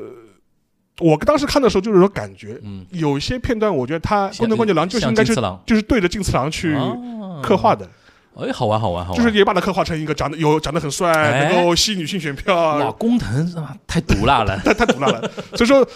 [1.00, 6.96] 我当时看的时候就是说感觉，嗯，有些片段我觉得他宫藤官九郎就是像应该是就是对着金次郎去啊。
[7.44, 7.88] 刻画的，
[8.36, 14.58] 哎，好玩好玩好玩，就是也把他刻画成一个长得有长得很帅，哎能够吸女性选票哇，啊，工藤啊太毒辣了。
[14.66, 15.32] 太太毒辣了。
[15.56, 15.88] 所以说，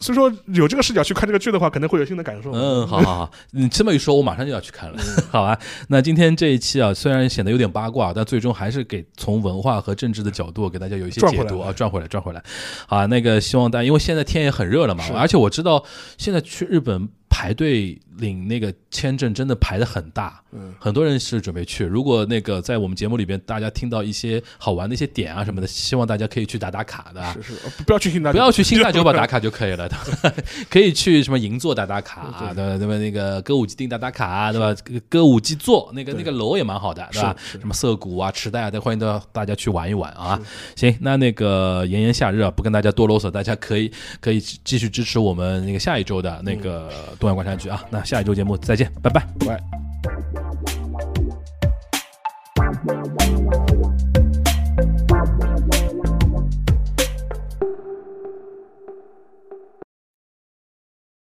[0.00, 2.50] 所以说有这个视角去看这个剧的话，可能会有新的感受。
[2.52, 4.98] 嗯，好好好，你这么一说，我马上就要去看了。
[5.30, 5.56] 好啊，
[5.88, 12.42] 那今天这一期啊，虽然显得有点八卦，但最终还是给从文化和政治的角度给大家有一些解读啊，转回来，转回来。
[12.86, 15.84] 好啊，那个希望大家，因为现在天也很热了嘛，而且我知道
[16.18, 21.84] 现在去日本排队领那个签证真的排的很大，嗯，很多人是准备去。
[21.84, 27.34] 如果那个在我们节目里边大家听到一些好玩的一些点啊什么的，希望大家可以去打打卡的啊。
[27.34, 29.90] 是是，呃不要去新大，不要去新大酒吧打卡就可以了，
[30.70, 32.78] 可以去什么银座打打卡，对 对吧？
[32.78, 32.98] 对吧？
[32.98, 34.72] 那个歌舞伎町打打卡，对吧？
[34.84, 37.34] 歌歌舞伎座那个那个楼也蛮好的，对吧？
[37.36, 40.40] 是是什么涩谷啊、池袋啊，都欢迎到大家去玩一玩啊。
[40.76, 46.88] 行，那那个炎炎夏日啊，不跟大家多啰嗦，大家可以可以继续支持我们那个下一周的那个
[47.24, 47.82] 东亚观察局啊。
[47.90, 49.26] 那下一周节目再见，拜拜。
[49.46, 49.83] 拜。